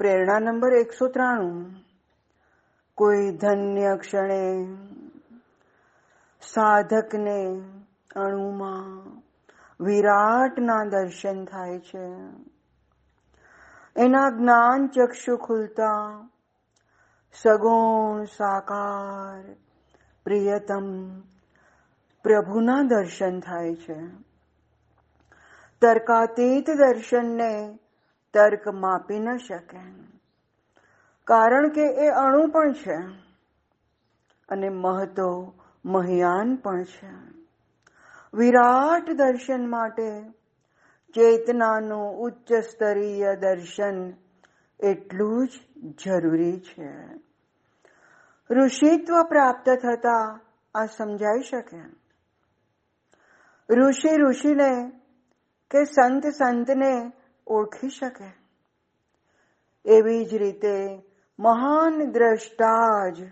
પ્રેરણા 0.00 0.38
નંબર 0.38 0.72
એકસો 0.72 1.08
ત્રાણું. 1.08 1.74
કોઈ 2.94 3.30
ધન્ય 3.30 3.96
ક્ષણે 3.96 4.64
સાધકને 6.42 7.46
અણુમાં 8.16 9.10
વિરાટના 9.84 10.84
દર્શન 10.84 11.44
થાય 11.44 11.78
છે. 11.78 12.06
એના 13.96 14.30
જ્ઞાન 14.30 14.86
ચક્ષુ 14.86 15.36
ખુલતા 15.36 16.28
સગુણ 17.42 18.24
સાકાર 18.24 19.54
પ્રિયતમ 20.24 21.18
પ્રભુના 22.22 22.82
દર્શન 22.82 23.40
થાય 23.40 23.74
છે. 23.74 23.98
તર્કાતીત 25.80 26.70
દર્શનને 26.70 27.78
તર્ક 28.34 28.68
માપી 28.68 29.18
ન 29.18 29.36
શકે. 29.36 29.80
કારણ 31.24 31.68
કે 31.68 31.82
એ 31.82 32.08
અણુ 32.08 32.46
પણ 32.46 32.72
છે 32.72 32.96
અને 34.48 34.68
મહતો 34.68 35.54
મહિયાન 35.84 36.56
પણ 36.56 36.84
છે. 36.84 37.10
વિરાટ 38.34 39.10
દર્શન 39.10 39.70
માટે 39.70 40.20
ચેતનાનું 41.14 42.16
ઉચ્ચ 42.18 42.52
સ્તરીય 42.52 43.36
દર્શન 43.36 44.12
એટલું 44.80 45.48
જ 45.48 45.50
જરૂરી 46.04 46.60
છે. 46.60 47.04
ઋષિત્વ 48.50 49.22
પ્રાપ્ત 49.22 49.70
થતા 49.70 50.40
આ 50.74 50.86
સમજાઈ 50.86 51.42
શકે. 51.42 51.80
ઋષિ 53.70 54.16
ઋષિને 54.16 54.90
કે 55.70 55.84
સંત 55.84 56.26
સંતને 56.26 57.12
ઓળખી 57.46 57.88
શકે. 57.88 58.40
એવી 59.84 60.24
જ 60.24 60.34
રીતે 60.34 61.02
મહાન 61.38 62.10
દ્રષ્ટા 62.10 63.08
જ 63.08 63.30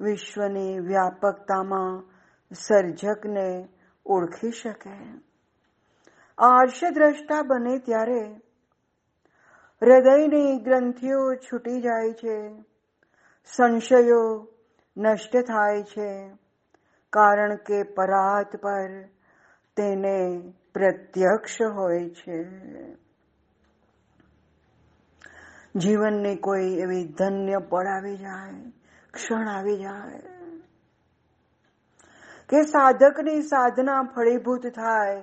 વિશ્વની 0.00 0.78
વ્યાપકતામાં 0.78 2.14
સર્જકને 2.54 3.68
ઓળખી 4.06 4.50
શકે. 4.50 5.20
આર્ષ 6.38 6.80
બને 7.46 7.78
ત્યારે 7.78 8.40
હૃદયની 9.82 10.58
ગ્રંથિઓ 10.58 11.34
છૂટી 11.34 11.80
જાય 11.80 12.12
છે, 12.12 12.64
સંશયો 13.44 14.48
નષ્ટ 14.96 15.36
થાય 15.36 15.82
છે, 15.82 16.30
કારણ 17.12 17.56
કે 17.56 17.82
પરાત 17.82 18.56
પર 18.56 19.02
તેને 19.76 20.52
પ્રત્યક્ષ 20.74 21.62
હોય 21.62 22.10
છે. 22.10 22.44
જીવનની 25.76 26.36
કોઈ 26.36 26.72
એવી 26.72 27.04
ધન્ય 27.04 27.58
પળ 27.58 27.86
આવી 27.86 28.16
જાય, 28.16 28.72
ક્ષણ 29.10 29.48
આવી 29.48 29.76
જાય 29.76 30.22
કે 32.48 32.62
સાધકની 32.62 33.42
સાધના 33.42 34.02
ફળીભૂત 34.02 34.66
થાય 34.66 35.22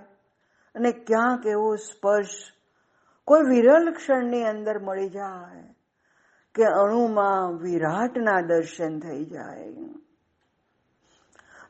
અને 0.75 0.91
ક્યાંક 0.91 1.45
એવો 1.45 1.75
સ્પર્શ 1.75 2.51
કોઈ 3.25 3.39
વિરલ 3.49 3.91
ક્ષણની 3.91 4.43
અંદર 4.43 4.79
મળી 4.79 5.09
જાય 5.09 5.63
કે 6.55 6.63
અણુમાં 6.63 7.57
વિરાટના 7.57 8.41
દર્શન 8.41 8.99
થઈ 8.99 9.25
જાય. 9.25 9.73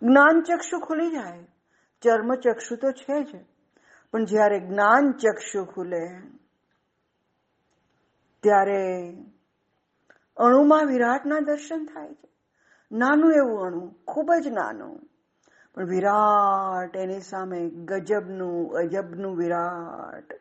જ્ઞાન 0.02 0.42
ચક્ષુ 0.42 0.80
ખુલી 0.80 1.10
જાય 1.10 1.44
ચર્મ 2.02 2.36
ચક્ષુ 2.36 2.76
તો 2.76 2.92
છે 2.92 3.24
જ. 3.24 3.51
પણ 4.12 4.26
જ્યારે 4.26 4.60
જ્ઞાન 4.60 5.12
ચક્ષુ 5.12 5.66
ખુલે, 5.66 6.08
ત્યારે 8.44 9.12
અણુમાં 10.38 10.86
વિરાટના 10.86 11.40
દર્શન 11.40 11.86
થાય 11.86 12.14
છે. 12.14 12.30
નાનું 12.92 13.34
એવું 13.34 13.62
અણુ, 13.66 13.96
ખૂબ 14.08 14.34
જ 14.34 14.48
નાનું, 14.48 15.10
પણ 15.76 15.88
વિરાટ 15.88 16.98
એની 16.98 17.22
સામે 17.22 17.70
ગજબનું, 17.70 18.74
અજબનું 18.74 19.38
વિરાટ. 19.38 20.34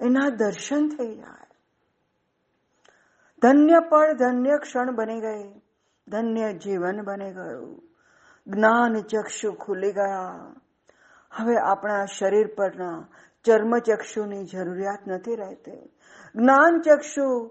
એના 0.00 0.28
દર્શન 0.28 0.88
થઈ 0.88 1.14
જાય. 1.14 1.50
ધન્ય 3.42 3.80
પળ 3.80 4.12
ધન્ય 4.12 4.58
ક્ષણ 4.58 4.94
બની 4.94 5.20
ગઈ, 5.20 5.60
ધન્ય 6.08 6.52
જીવન 6.52 7.02
બની 7.02 7.30
ગયું. 7.30 7.82
જ્ઞાન 8.46 9.00
ચક્ષુ 9.00 9.52
ખુલી 9.52 9.92
ગયા. 9.92 10.54
હવે 11.36 11.56
આપણા 11.56 12.04
શરીર 12.04 12.54
પરના 12.54 13.06
ચર્મચક્ષુની 13.44 14.44
જરૂરિયાત 14.44 15.08
નથી 15.08 15.36
રહેતી. 15.36 15.92
જ્ઞાન 16.34 16.80
ચક્ષુ 16.80 17.50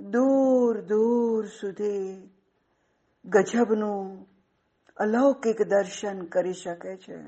દૂર 0.00 0.80
દૂર 0.80 1.46
સુધી 1.46 2.30
ગજબનું 3.24 4.26
અલૌકિક 4.96 5.62
દર્શન 5.62 6.20
કરી 6.24 6.52
શકે 6.52 6.96
છે. 6.96 7.18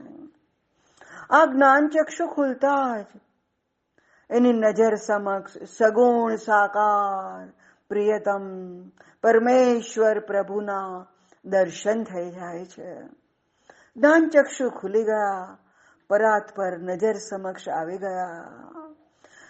આ 1.31 1.45
જ્ઞાન 1.45 1.89
ચક્ષુ 1.89 2.27
ખુલતા 2.27 3.01
જ 3.01 3.07
એની 4.31 4.53
નજર 4.53 4.95
સમક્ષ 4.95 5.53
સગુણ, 5.53 6.37
સાકાર, 6.37 7.53
પ્રિયતમ, 7.89 8.81
પરમેશ્વર 9.23 10.21
પ્રભુના 10.21 11.07
દર્શન 11.45 12.05
થઈ 12.05 12.31
જાય 12.31 12.65
છે. 12.65 13.03
જ્ઞાન 13.97 14.29
ચક્ષુ 14.29 14.71
ખુલી 14.71 15.03
ગયા 15.03 15.59
પરાત 16.11 16.57
પર 16.57 16.79
નજર 16.79 17.13
સમક્ષ 17.13 17.69
આવી 17.69 17.99
ગયા. 17.99 18.47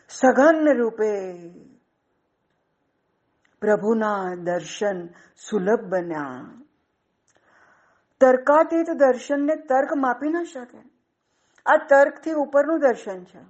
સઘન 0.08 0.76
રૂપે 0.76 1.32
પ્રભુના 3.60 4.34
દર્શન 4.34 5.06
સુલભ 5.50 5.80
બન્યા. 5.80 6.44
તર્કાતીત 8.20 8.90
દર્શનને 8.90 9.54
તર્ક 9.56 9.92
માપી 9.96 10.28
ન 10.28 10.42
શકે. 10.42 10.78
આ 11.66 11.76
તર્કથી 11.76 12.32
ઉપરનું 12.32 12.80
દર્શન 12.80 13.24
છે. 13.24 13.40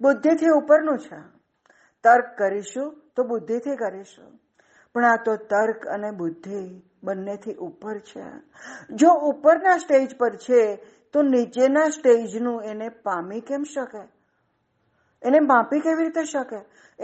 બુદ્ધિથી 0.00 0.48
ઉપરનું 0.48 0.98
છે. 0.98 1.20
તર્ક 2.02 2.38
કરીશું 2.38 3.02
તો 3.16 3.24
બુદ્ધિથી 3.24 3.76
કરીશું. 3.76 4.40
પણ 4.94 5.04
આ 5.04 5.16
તો 5.16 5.36
તર્ક 5.36 5.86
અને 5.86 6.10
બુદ્ધિ 6.10 6.82
બંનેથી 7.04 7.54
ઉપર 7.54 7.98
છે. 7.98 8.24
જો 8.90 9.08
ઉપરના 9.08 9.78
સ્ટેજ 9.78 10.16
પર 10.16 10.36
છે 10.36 10.86
તો 11.14 11.22
નીચેના 11.22 11.88
સ્ટેજનું 11.88 12.64
એને 12.64 12.88
પામી 12.88 13.40
કેમ 13.40 13.62
શકે? 13.62 14.08
એને 15.22 15.40
માપી 15.40 15.80
કેવી 15.80 16.04
રીતે 16.04 16.24
શકે? 16.24 16.56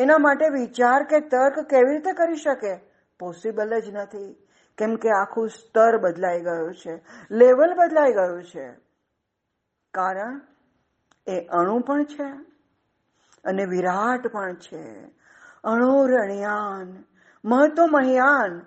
એના 0.02 0.18
માટે 0.18 0.48
વિચાર 0.48 1.04
કે 1.04 1.20
તર્ક 1.20 1.68
કેવી 1.68 1.92
રીતે 1.92 2.12
કરી 2.12 2.36
શકે? 2.36 2.76
પોસિબલ 3.18 3.80
જ 3.80 3.94
નથી. 3.94 4.46
કેમ 4.78 4.94
કે 4.94 5.08
આખું 5.10 5.48
સ્તર 5.48 5.98
બદલાઈ 5.98 6.40
ગયું 6.40 6.74
છે. 6.74 7.04
લેવલ 7.30 7.74
બદલાઈ 7.74 8.12
ગયું 8.12 8.44
છે. 8.44 8.72
કારણ 9.94 10.40
એ 11.26 11.40
અણુ 11.40 11.78
પણ 11.78 12.04
છે 12.04 12.28
અને 13.44 13.64
વિરાટ 13.64 14.26
પણ 14.26 14.54
છે. 14.54 15.00
અણુરણ્યાન 15.64 17.04
મહતો 17.44 17.86
મહિયાન 17.86 18.62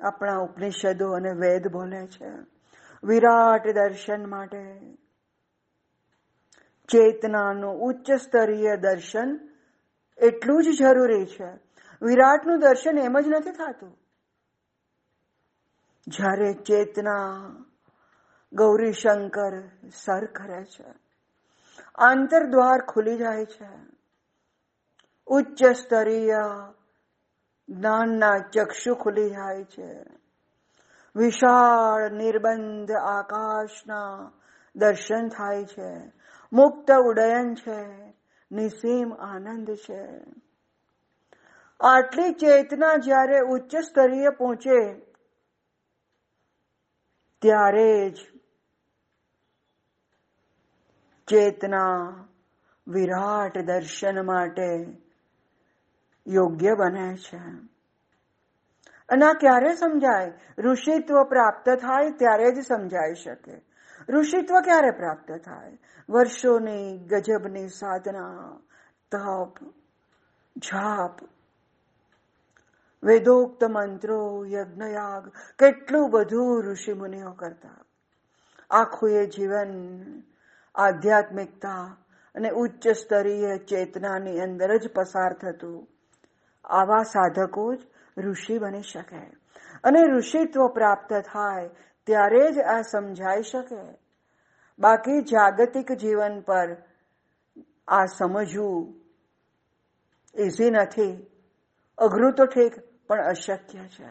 આપણા 0.00 0.36
ઉપનિષદો 0.36 1.10
અને 1.10 1.30
વેદ 1.32 1.68
બોલે 1.68 2.06
છે. 2.06 2.61
વિરાટ 3.04 3.66
દર્શન 3.74 4.30
માટે. 4.30 4.80
ચેતનાનું 6.88 7.74
ઉચ્ચ 7.74 8.12
સ્તરીય 8.12 8.76
દર્શન 8.76 9.48
એટલું 10.18 10.62
જ 10.62 10.78
જરૂરી 10.78 11.26
છે. 11.26 11.50
વિરાટનું 12.02 12.58
દર્શન 12.58 12.98
એમ 12.98 13.20
જ 13.20 13.28
નથી 13.28 13.50
થતું. 13.50 13.98
જ્યારે 16.06 16.52
ચેતના 16.52 17.50
ગૌરી 18.52 18.92
શંકર 18.92 19.52
સર 19.94 20.24
કરે 20.26 20.64
છે, 20.64 20.88
આંતરદ્વાર 21.94 22.84
ખુલી 22.84 23.16
જાય 23.16 23.44
છે, 23.44 23.68
ઉચ્ચ 25.26 25.64
સ્તરીય 25.64 26.40
જ્ઞાનના 27.68 28.38
ચક્ષુ 28.38 28.94
ખુલી 28.94 29.30
જાય 29.30 29.64
છે. 29.64 30.21
વિશાળ 31.16 32.10
નિર્બંધ 32.10 32.90
આકાશના 32.92 34.32
દર્શન 34.76 35.28
થાય 35.28 35.64
છે. 35.64 36.12
મુક્ત 36.52 36.92
ઉડયન 36.92 37.54
છે. 37.54 38.12
નિસીમ 38.52 39.14
આનંદ 39.14 39.70
છે. 39.70 40.24
આટલી 41.80 42.32
ચેતના 42.32 42.96
જ્યારે 42.96 43.40
ઉચ્ચ 43.40 43.76
સ્તરીય 43.76 44.28
પહોંચે, 44.30 44.94
ત્યારે 47.42 48.10
જ 48.10 48.14
ચેતના 51.28 52.14
વિરાટ 52.88 53.58
દર્શન 53.58 54.26
માટે 54.26 54.96
યોગ્ય 56.26 56.74
બને 56.74 57.16
છે. 57.16 57.71
અને 59.12 59.26
આ 59.26 59.32
ક્યારે 59.32 59.74
સમજાય? 59.74 60.32
ઋષિત્વ 60.58 61.24
પ્રાપ્ત 61.24 61.68
થાય 61.68 62.10
ત્યારે 62.10 62.50
જ 62.50 62.66
સમજાઈ 62.66 63.14
શકે. 63.14 63.62
ઋષિત્વ 64.08 64.60
ક્યારે 64.60 64.90
પ્રાપ્ત 64.90 65.32
થાય? 65.32 65.78
વર્ષોની 66.10 66.98
ગજબની 66.98 67.68
સાધના, 67.68 68.58
તપ, 69.10 69.64
જાપ. 70.58 71.16
વેદોક્ત 73.04 73.64
મંત્રો, 73.64 74.44
યજ્ઞયાગ, 74.46 75.28
કેટલું 75.58 76.10
બધું 76.10 76.64
ઋષિ 76.64 76.92
મુનિઓ 76.92 77.30
કરતા. 77.30 77.84
આખું 78.70 79.10
એ 79.10 79.26
જીવન 79.26 79.94
આધ્યાત્મિકતા 80.74 81.96
અને 82.34 82.50
ઉચ્ચ 82.50 82.88
સ્તરીય 82.88 83.58
ચેતનાની 83.58 84.40
અંદર 84.40 84.76
જ 84.76 84.92
પસાર 84.92 85.32
થતું. 85.32 85.88
આવા 86.64 87.02
સાધકો 87.02 87.74
જ 87.74 87.78
ઋષિ 88.18 88.58
બની 88.58 88.82
શકે. 88.82 89.36
અને 89.84 90.02
ઋષિત્વ 90.02 90.68
પ્રાપ્ત 90.68 91.12
થાય 91.12 91.70
ત્યારે 92.06 92.52
જ 92.52 92.58
આ 92.58 92.80
સમજાઈ 92.80 93.42
શકે. 93.42 93.98
બાકી 94.78 95.22
જાગતિક 95.22 95.92
જીવન 95.92 96.40
પર 96.40 96.76
આ 97.88 98.04
સમજવું 98.04 98.94
ઇઝી 100.34 100.70
નથી. 100.70 101.26
અઘરું 101.98 102.32
તો 102.32 102.46
ઠીક, 102.46 102.72
પણ 103.06 103.20
અશક્ય 103.20 103.78
છે. 103.78 104.10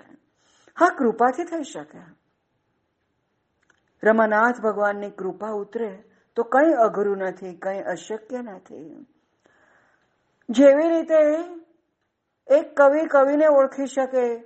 હા, 0.80 0.88
કૃપાથી 0.98 1.44
થઈ 1.44 1.64
શકે. 1.64 2.00
રમાનાથ 4.04 4.62
ભગવાનની 4.62 5.10
કૃપા 5.10 5.48
ઉતરે 5.48 6.04
તો 6.36 6.44
કંઈ 6.44 6.74
અઘરું 6.74 7.18
નથી, 7.18 7.56
કંઈ 7.56 7.82
અશક્ય 7.82 8.42
નથી. 8.42 9.08
જેવી 10.50 10.90
રીતે 10.90 11.16
એક 12.52 12.78
કવિ 12.78 13.08
કવિને 13.08 13.48
ઓળખી 13.48 13.86
શકે, 13.86 14.44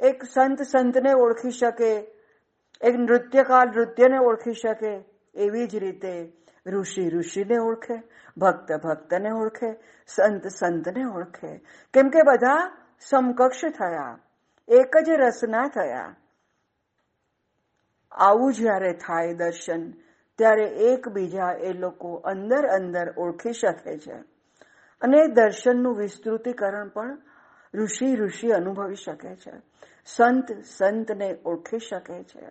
એક 0.00 0.24
સંત 0.24 0.62
સંતને 0.62 1.12
ઓળખી 1.12 1.50
શકે, 1.50 1.92
એક 2.80 2.94
નૃત્યકાર 2.94 3.66
નૃત્યને 3.68 4.18
ઓળખી 4.18 4.52
શકે, 4.52 5.04
એવી 5.34 5.66
જ 5.66 5.76
રીતે 5.76 6.32
ઋષિ 6.66 7.08
ઋષિને 7.08 7.58
ઓળખે, 7.58 8.02
ભક્ત 8.36 8.72
ભક્તને 8.72 9.30
ઓળખે, 9.30 9.72
સંત 10.06 10.46
સંતને 10.46 11.04
ઓળખે. 11.04 11.56
કેમ 11.94 12.08
કે 12.08 12.22
બધા 12.22 12.76
સમકક્ષ 13.00 13.60
થયા, 13.60 14.18
એક 14.68 14.96
જ 14.96 15.08
રસના 15.08 15.68
થયા. 15.68 16.16
આવું 18.12 18.52
જ્યારે 18.52 18.92
થાય 18.92 19.34
દર્શન, 19.34 19.90
ત્યારે 20.38 20.64
એકબીજા 20.64 21.52
એ 21.52 21.72
લોકો 21.72 22.14
અંદર 22.14 22.66
અંદર 22.66 23.14
ઓળખી 23.16 23.52
શકે 23.52 23.98
છે. 23.98 24.16
અને 25.02 25.26
દર્શનનું 25.26 25.96
વિસ્તૃતિકરણ 25.96 26.88
પણ 26.88 27.18
ઋષિ 27.74 28.16
ઋષિ 28.16 28.48
અનુભવી 28.48 28.94
શકે 28.94 29.36
છે. 29.36 29.52
સંત 30.06 30.64
સંતને 30.64 31.38
ઓળખી 31.44 31.78
શકે 31.78 32.22
છે. 32.22 32.46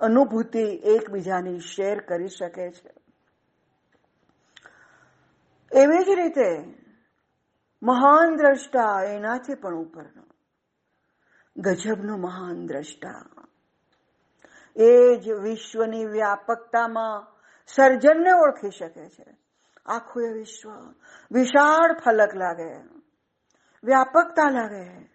અનુભૂતિ 0.00 0.62
એકબીજાની 0.84 1.58
શેર 1.58 2.00
કરી 2.00 2.28
શકે 2.28 2.70
છે. 2.70 2.90
એવી 5.74 6.04
જ 6.04 6.08
રીતે 6.08 6.74
મહાન 7.82 8.36
દ્રષ્ટા 8.36 9.02
એનાથી 9.04 9.54
પણ 9.54 9.74
ઉપરનો. 9.74 10.24
ગજબનો 11.56 12.16
મહાન 12.16 12.66
દ્રષ્ટા. 12.66 13.24
એ 14.76 15.16
જ 15.16 15.30
વિશ્વની 15.30 16.04
વ્યાપકતામાં 16.04 17.26
સર્જનને 17.66 18.32
ઓળખી 18.32 18.70
શકે 18.70 19.08
છે. 19.08 19.24
આખું 19.86 20.22
એ 20.22 20.32
વિશ્વ 20.32 20.70
વિશાળ 21.32 22.00
ફલક 22.04 22.34
લાગે. 22.34 23.01
વ્યાપકતા 23.84 24.50
લાગે 24.50 25.12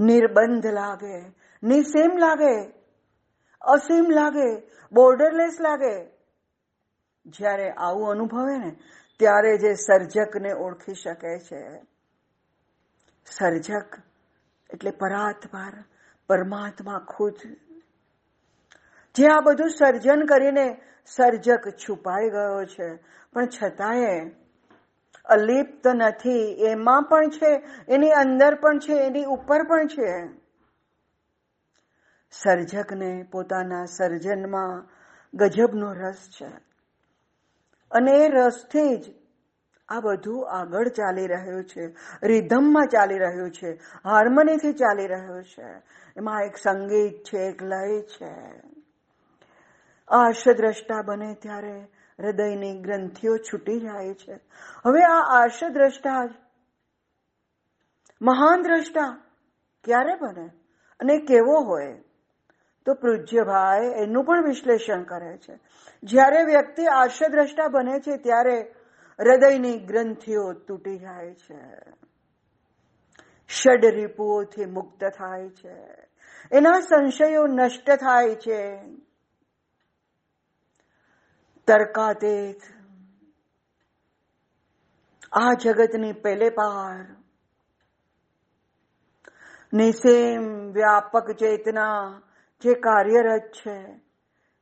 નિર્બંધ 0.00 0.66
લાગે, 0.66 1.18
નિસીમ 1.62 2.18
લાગે, 2.18 2.72
અસીમ 3.60 4.10
લાગે, 4.10 4.70
બોર્ડરલેસ 4.92 5.56
લાગે. 5.60 6.10
જ્યારે 7.26 7.70
આવું 7.70 8.10
અનુભવે 8.10 8.58
ને, 8.58 8.76
ત્યારે 9.18 9.58
જે 9.58 9.74
સર્જકને 9.74 10.52
ઓળખી 10.52 10.94
શકે 10.94 11.38
છે. 11.38 11.82
સર્જક 13.26 13.98
એટલે 14.70 14.90
પરાત્માર 14.90 15.84
પરમાત્મા 16.26 16.98
ખુદ. 16.98 17.34
જે 19.14 19.26
આ 19.26 19.40
બધું 19.40 19.70
સર્જન 19.70 20.26
કરીને 20.26 20.80
સર્જક 21.06 21.70
છુપાઈ 21.70 22.30
ગયો 22.30 22.64
છે. 22.64 22.96
પણ 23.32 23.46
છતાંય 23.46 24.30
અલિપ્ત 25.30 25.86
નથી. 25.86 26.52
એમાં 26.52 27.02
પણ 27.02 27.30
છે, 27.30 27.62
એની 27.88 28.10
અંદર 28.10 28.54
પણ 28.54 28.78
છે, 28.78 28.92
એની 28.92 29.24
ઉપર 29.24 29.62
પણ 29.62 29.86
છે. 29.86 30.40
સર્જકને 32.32 33.26
પોતાના 33.32 33.84
સર્જનમાં 33.84 34.88
ગજબનો 35.34 35.92
રસ 35.92 36.28
છે. 36.40 36.50
અને 37.90 38.10
એ 38.12 38.28
રસથી 38.28 38.96
જ 38.96 39.14
આ 39.88 40.00
બધું 40.00 40.50
આગળ 40.50 40.88
ચાલી 40.88 41.26
રહ્યું 41.26 41.64
છે. 41.64 41.96
રિધમમાં 42.22 42.86
ચાલી 42.86 43.18
રહ્યું 43.18 43.50
છે. 43.50 43.72
હાર્મનીથી 44.04 44.72
ચાલી 44.72 45.06
રહ્યું 45.06 45.44
છે. 45.44 45.82
એમાં 46.16 46.42
એક 46.42 46.56
સંગીત 46.56 47.22
છે, 47.22 47.38
એક 47.38 47.62
લય 47.62 48.02
છે. 48.02 48.34
આ 50.08 50.26
આર્ષદ્રષ્ટા 50.26 51.02
બને 51.02 51.34
ત્યારે 51.34 51.88
હૃદયની 52.20 52.80
ગ્રંથિઓ 52.80 53.36
છૂટી 53.36 53.80
જાય 53.80 54.14
છે. 54.14 54.40
હવે 54.86 55.04
આ 55.04 55.42
આર્ષદ્રષ્ટા 55.42 56.28
મહાન 58.22 58.62
દ્રષ્ટા 58.62 59.22
ક્યારે 59.84 60.14
બને 60.14 60.50
અને 61.00 61.18
કેવો 61.18 61.60
હોય? 61.60 62.02
તો 62.86 62.94
પૂજ્યભાઈ 62.94 63.86
એનું 64.02 64.24
પણ 64.24 64.44
વિશ્લેષણ 64.44 65.02
કરે 65.02 65.36
છે. 65.36 65.58
જ્યારે 66.02 66.44
વ્યક્તિ 66.44 66.86
આર્ષદ્રષ્ટા 66.86 67.68
બને 67.68 68.00
છે, 68.00 68.16
ત્યારે 68.16 68.74
હૃદયની 69.20 69.78
ગ્રંથિઓ 69.78 70.52
તૂટી 70.52 70.98
જાય 70.98 71.34
છે. 71.34 71.78
ષડ 73.48 73.84
રીપુઓથી 73.84 74.64
મુક્ત 74.64 75.04
થાય 75.04 75.48
છે. 75.48 75.76
એના 76.52 76.72
સંશયો 76.72 77.46
નષ્ટ 77.46 77.90
થાય 77.90 78.34
છે. 78.34 78.82
તર્કાતીત. 81.66 82.60
આ 85.32 85.54
જગતની 85.62 86.12
પેલે 86.12 86.50
પાર. 86.50 87.16
નિસેમ 89.72 90.72
વ્યાપક 90.72 91.32
ચેતના 91.32 92.22
જે 92.60 92.74
કાર્યરત 92.74 93.42
છે, 93.42 94.00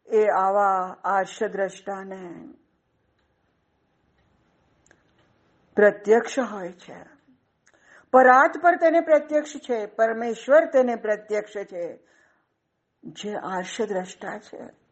એ 0.06 0.26
આવા 0.26 0.96
આર્ષદ્રષ્ટાને 1.04 2.54
પ્રત્યક્ષ 5.76 6.38
હોય 6.38 6.72
છે. 6.72 7.04
પરાત 8.10 8.62
પર 8.62 8.76
તેને 8.76 9.00
પ્રત્યક્ષ 9.00 9.52
છે, 9.54 9.86
પરમેશ્વર 9.86 10.66
તેને 10.66 10.96
પ્રત્યક્ષ 10.96 11.52
છે. 11.56 11.98
જે 13.04 13.34
આર્ષદ્રષ્ટા 13.34 14.38
છે. 14.38 14.87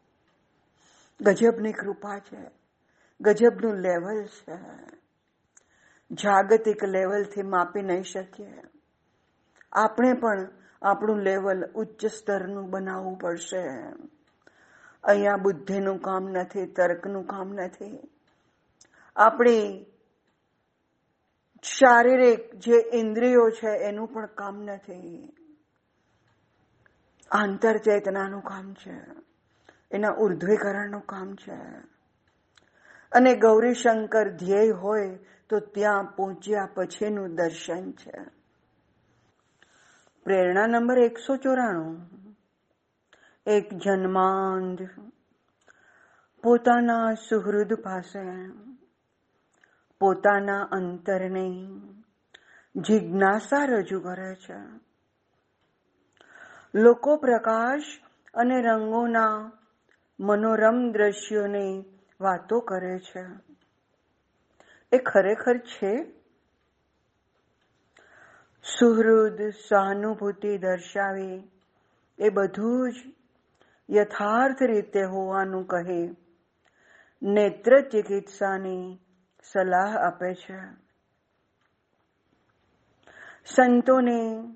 ગજબની 1.21 1.73
કૃપા 1.73 2.19
છે. 2.19 2.51
ગજબનું 3.21 3.75
લેવલ 3.75 4.25
છે. 4.25 4.57
જાગતિક 6.11 6.83
લેવલથી 6.83 7.43
માપી 7.43 7.81
નહીં 7.81 8.03
શકીએ. 8.03 8.61
આપણે 9.71 10.13
પણ 10.13 10.47
આપણું 10.81 11.19
લેવલ 11.19 11.65
ઉચ્ચ 11.75 12.05
સ્તરનું 12.05 12.69
બનાવવું 12.69 13.17
પડશે. 13.17 13.67
અહીંયા 15.03 15.37
બુદ્ધિનું 15.37 16.01
કામ 16.01 16.23
નથી, 16.23 16.65
તર્કનું 16.65 17.27
કામ 17.27 17.53
નથી. 17.53 17.99
આપણી 19.15 19.85
શારીરિક 21.63 22.55
જે 22.55 22.89
ઇન્દ્રિયો 22.93 23.49
છે 23.49 23.69
એનું 23.69 24.13
પણ 24.13 24.25
કામ 24.25 24.61
નથી. 24.63 25.33
આંતરચેતનાનું 27.31 28.41
કામ 28.41 28.73
છે. 28.73 29.26
એના 29.91 30.09
ઉર્ધ્વીકરણનું 30.09 31.01
કામ 31.01 31.35
છે. 31.35 31.79
અને 33.11 33.35
ગૌરીશંકર 33.35 34.29
ધ્યેય 34.29 34.69
હોય 34.69 35.19
તો 35.49 35.59
ત્યાં 35.59 36.15
પહોંચ્યા 36.15 36.69
પછીનું 36.75 37.35
દર્શન 37.35 37.91
છે. 37.91 38.23
પ્રેરણા 40.23 40.67
નંબર 40.67 40.97
એકસો 40.97 41.37
ચોરાણું. 41.37 42.09
એક 43.45 43.73
જન્માંધ 43.73 44.89
પોતાના 46.43 47.13
સુહૃદ 47.13 47.73
પાસે, 47.73 48.49
પોતાના 49.99 50.61
અંતરની 50.61 51.79
જિજ્ઞાસા 52.75 53.65
રજૂ 53.65 53.99
કરે 53.99 54.35
છે. 54.35 54.79
લોકો 56.75 57.15
પ્રકાશ 57.15 57.83
અને 58.33 58.61
રંગોના 58.61 59.51
મનોરમ 60.19 60.91
દ્રશ્યોની 60.91 61.85
વાતો 62.21 62.59
કરે 62.59 62.99
છે. 62.99 63.25
એ 64.91 64.97
ખરેખર 64.97 65.57
છે? 65.57 66.13
સુહૃદ 68.79 69.41
સહાનુભૂતિ 69.49 70.57
દર્શાવી. 70.57 71.51
એ 72.19 72.29
બધું 72.29 72.91
જ 72.91 72.95
યથાર્થ 73.89 74.63
રીતે 74.63 75.03
હોવાનું 75.03 75.67
કહે. 75.67 76.15
નેત્ર 77.21 77.81
ચિકિત્સાની 77.81 78.99
સલાહ 79.43 79.97
આપે 79.97 80.33
છે. 80.33 80.59
સંતોને 83.45 84.55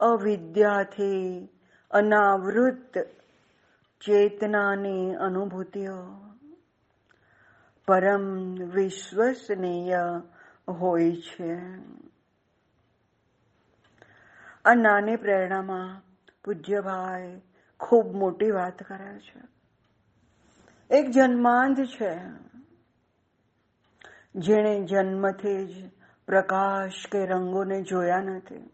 અવિદ્યાથી 0.00 1.48
અનાવૃત 1.90 3.19
ચેતનાની 4.00 5.14
અનુભૂતિઓ. 5.14 5.94
પરમ 7.86 8.54
વિશ્વસનીય 8.54 9.98
હોય 10.68 11.16
છે. 11.16 11.54
આ 14.64 14.74
નાની 14.74 15.16
પ્રેરણામાં 15.16 16.02
પૂજ્યભાઈ 16.44 17.40
ખૂબ 17.80 18.06
મોટી 18.16 18.50
વાત 18.50 18.82
કરે 18.82 19.18
છે. 19.18 19.40
એક 20.90 21.10
જન્માંધ 21.10 21.84
છે. 21.84 22.20
જેણે 24.34 24.84
જન્મથી 24.84 25.66
જ 25.66 25.90
પ્રકાશ 26.26 27.06
કે 27.12 27.26
રંગોને 27.26 27.82
જોયા 27.82 28.20
નથી. 28.20 28.70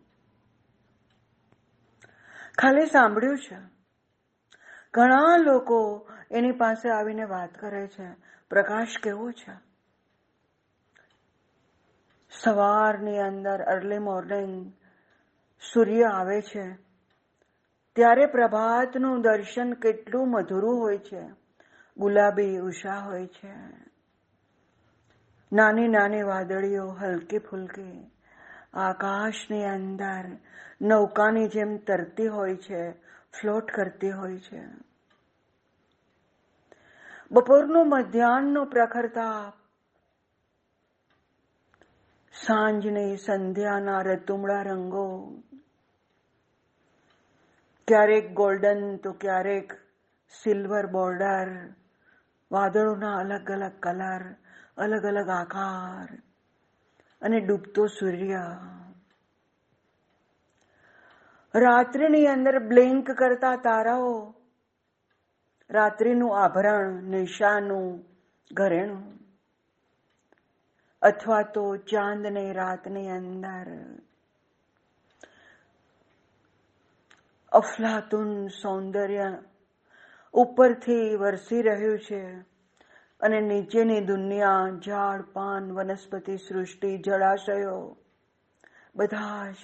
ખાલી 2.58 2.86
સાંભળ્યું 2.86 3.38
છે. 3.38 3.75
ઘણા 4.96 5.36
લોકો 5.36 6.08
એની 6.30 6.52
પાસે 6.52 6.90
આવીને 6.90 7.24
વાત 7.24 7.54
કરે 7.54 7.86
છે. 7.86 8.16
પ્રકાશ 8.50 8.88
કેવો 9.02 9.30
છે? 9.30 9.52
સવારની 12.44 13.18
અંદર 13.18 13.62
અર્લી 13.62 13.98
મોર્નિંગ 13.98 14.72
સૂર્ય 15.72 16.02
આવે 16.02 16.42
છે. 16.42 16.74
ત્યારે 17.96 18.26
પ્રભાતનું 18.26 19.20
દર્શન 19.20 19.72
કેટલું 19.72 20.30
મધુરું 20.30 20.80
હોય 20.80 20.98
છે. 20.98 21.30
ગુલાબી 21.96 22.58
ઉષા 22.58 22.94
હોય 22.94 23.26
છે. 23.26 23.54
નાની 25.52 25.88
નાની 25.88 26.22
વાદળીઓ 26.22 26.88
હલકી 26.88 27.38
ફુલકી. 27.38 28.10
આકાશની 28.74 29.64
અંદર 29.64 30.24
નૌકાની 30.80 31.48
જેમ 31.48 31.76
તરતી 31.76 32.26
હોય 32.26 32.56
છે, 32.56 32.92
ફ્લોટ 33.40 33.70
કરતી 33.70 34.10
હોય 34.10 34.38
છે. 34.38 34.85
બપોરનું 37.30 37.88
મધ્યાહનનો 37.88 38.64
પ્રખર 38.64 39.06
તાપ 39.06 39.52
સાંજની 42.46 43.16
સંધ્યાના 43.16 44.00
રતુમડા 44.00 44.62
રંગો. 44.62 45.34
ક્યારેક 47.88 48.32
ગોલ્ડન 48.32 48.96
તો 48.96 49.12
ક્યારેક 49.12 49.72
સિલ્વર 50.42 50.86
બોર્ડર. 50.86 51.74
વાદળોના 52.52 53.16
અલગ 53.16 53.50
અલગ 53.50 53.72
કલર, 53.80 54.34
અલગ 54.76 55.04
અલગ 55.04 55.28
આકાર. 55.28 56.22
અને 57.22 57.40
ડૂબતો 57.40 57.86
સૂર્ય. 57.86 58.40
રાત્રિની 61.54 62.26
અંદર 62.26 62.58
બ્લિંક 62.58 63.10
કરતા 63.10 63.56
તારાઓ. 63.56 64.35
રાત્રિનું 65.70 66.44
આભરણ, 66.44 67.02
નિશાનું 67.02 68.04
ઘરેણું. 68.52 69.16
અથવા 71.02 71.42
તો 71.42 71.76
ચાંદને 71.76 72.52
રાતની 72.52 73.10
અંદર. 73.10 73.84
અફલાતુન 77.52 78.48
સૌંદર્ય 78.48 79.38
ઉપરથી 80.32 81.16
વરસી 81.16 81.62
રહ્યું 81.62 81.98
છે 81.98 82.40
અને 83.20 83.40
નીચેની 83.40 84.00
દુનિયા, 84.00 84.68
ઝાડ, 84.84 85.22
પાન, 85.22 85.72
વનસ્પતિ, 85.72 86.36
સૃષ્ટિ, 86.36 86.98
જળાશયો, 86.98 87.96
બધા 88.96 89.50
જ. 89.50 89.54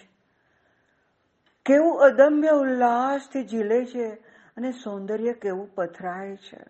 કેવું 1.67 2.01
અદમ્ય 2.01 2.49
ઉલ્લાસથી 2.49 3.45
ઝીલે 3.49 3.85
છે 3.85 4.32
અને 4.57 4.73
સૌંદર્ય 4.73 5.33
કેવું 5.33 5.75
પથરાય 5.75 6.37
છે. 6.37 6.65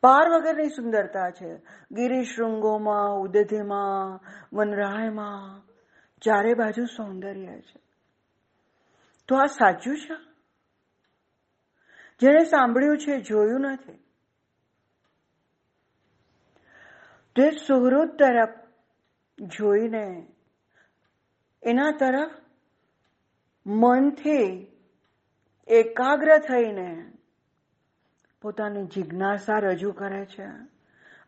પાર 0.00 0.30
વગરની 0.30 0.68
સુંદરતા 0.68 1.30
છે. 1.30 1.56
ગિરિશૃંગોમાં 1.90 3.10
ઉદધીમાં, 3.14 4.20
વનરાયમાં, 4.52 5.66
ચારે 6.20 6.54
બાજુ 6.54 6.84
સૌંદર્ય 6.84 7.60
છે. 7.60 7.80
તો 9.28 9.36
આ 9.36 9.46
સાચું 9.46 9.98
છે? 9.98 10.30
જેણે 12.20 12.44
સાંભળ્યું 12.44 12.98
છે, 12.98 13.20
જોયું 13.20 13.60
નથી. 13.60 13.92
તે 17.36 17.50
સુહૃદ 17.50 18.08
તરફ 18.08 18.48
જોઈને 19.40 20.26
એના 21.62 21.90
તરફ 21.90 22.30
મનથી 23.66 24.69
એકાગ્ર 25.70 26.38
થઈને 26.38 27.12
પોતાની 28.42 28.86
જિજ્ઞાસા 28.86 29.58
રજૂ 29.58 29.92
કરે 29.92 30.26
છે. 30.26 30.46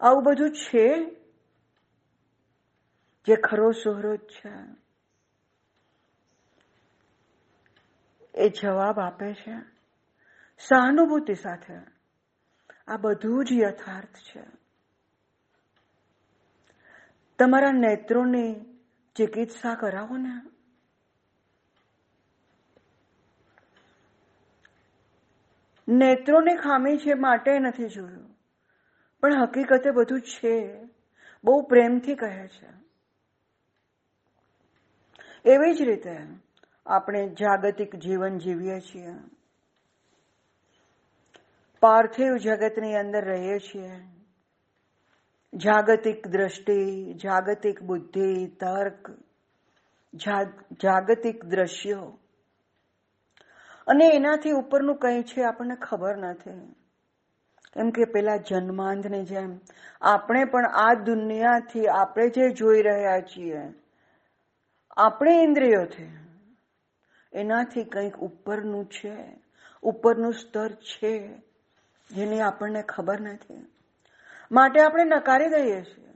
આવું 0.01 0.23
બધું 0.23 0.51
છે? 0.51 1.05
જે 3.27 3.37
ખરો 3.37 3.71
સુહૃદ 3.71 4.19
છે. 4.19 4.53
એ 8.35 8.49
જવાબ 8.49 8.99
આપે 8.99 9.35
છે. 9.35 9.55
સહાનુભૂતિ 10.59 11.35
સાથે. 11.35 11.75
આ 12.89 12.97
બધું 12.97 13.45
જ 13.45 13.53
યથાર્થ 13.53 14.17
છે. 14.17 14.43
તમારા 17.39 17.73
નેત્રોની 17.73 18.55
ચિકિત્સા 19.17 19.75
કરાવો 19.75 20.17
ને. 20.17 20.52
નેત્રોની 25.89 26.57
ખામી 26.57 26.97
છે 26.97 27.15
માટે 27.15 27.59
નથી 27.59 27.89
જોયું. 27.89 28.37
પણ 29.21 29.43
હકીકતે 29.43 29.91
બધું 29.91 30.21
છે. 30.21 30.81
બહુ 31.45 31.63
પ્રેમથી 31.63 32.15
કહે 32.15 32.49
છે. 32.49 32.83
એવી 35.45 35.75
જ 35.75 35.83
રીતે 35.83 36.19
આપણે 36.87 37.29
જાગતિક 37.29 37.97
જીવન 37.97 38.39
જીવીએ 38.39 38.81
છીએ. 38.81 39.15
પાર્થિવ 41.81 42.37
જગતની 42.37 42.95
અંદર 42.95 43.25
રહીએ 43.25 43.59
છીએ. 43.59 43.91
જાગતિક 45.55 46.29
દ્રષ્ટિ, 46.29 47.13
જાગતિક 47.15 47.83
બુદ્ધિ, 47.83 48.47
તર્ક 48.47 49.11
જાગતિક 50.73 51.45
દ્રશ્યો 51.45 52.19
અને 53.87 54.09
એનાથી 54.09 54.51
ઉપરનું 54.51 54.97
કંઈ 54.97 55.23
છે 55.23 55.43
આપણને 55.43 55.77
ખબર 55.77 56.17
નથી. 56.17 56.75
કેમ 57.73 57.91
કે 57.91 58.05
પેલા 58.05 58.37
જન્માંધની 58.37 59.25
જેમ, 59.25 59.61
આપણે 60.03 60.45
પણ 60.45 60.67
આ 60.67 60.95
દુનિયાથી 60.95 61.87
આપણે 61.87 62.29
જે 62.29 62.51
જોઈ 62.51 62.83
રહ્યા 62.83 63.21
છીએ, 63.21 63.63
આપણે 64.97 65.43
ઇન્દ્રિયોથી 65.43 66.19
એનાથી 67.33 67.85
કંઈક 67.85 68.17
ઉપરનું 68.17 68.85
છે, 68.85 69.43
ઉપરનું 69.83 70.35
સ્તર 70.35 70.73
છે, 70.73 71.29
જેની 72.11 72.41
આપણને 72.41 72.83
ખબર 72.83 73.21
નથી. 73.21 73.67
માટે 74.53 74.81
આપણે 74.81 75.05
નકારી 75.05 75.49
દઈએ 75.49 75.83
છીએ 75.83 76.13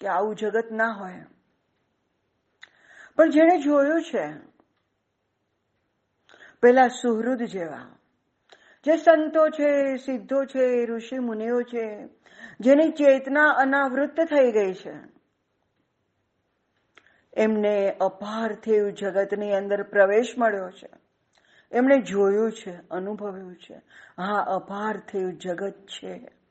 કે 0.00 0.08
આવું 0.08 0.36
જગત 0.36 0.72
ના 0.72 0.90
હોય. 0.92 1.26
પણ 3.16 3.30
જેણે 3.30 3.58
જોયું 3.58 4.02
છે 4.02 4.51
પેલા 6.62 6.88
સુહૃદ 6.88 7.42
જેવા. 7.42 7.98
જે 8.84 8.96
સંતો 8.96 9.48
છે, 9.48 9.96
સિદ્ધો 9.96 10.44
છે, 10.44 10.86
ઋષિ 10.86 11.18
મુનિઓ 11.18 11.62
છે, 11.62 12.08
જેની 12.60 12.90
ચેતના 12.90 13.50
અનાવૃત્ત 13.50 14.20
થઈ 14.20 14.52
ગઈ 14.52 14.74
છે. 14.74 14.94
એમને 17.36 17.90
અપાર્થિવ 17.90 18.90
જગતની 18.90 19.52
અંદર 19.52 19.82
પ્રવેશ 19.82 20.34
મળ્યો 20.38 20.70
છે. 20.70 20.88
એમણે 21.72 22.00
જોયું 22.00 22.52
છે, 22.52 22.88
અનુભવ્યું 22.90 23.56
છે. 23.56 23.82
હા 24.18 24.38
અપાર્થિવ 24.38 25.30
જગત 25.30 25.74
છે. 25.86 26.41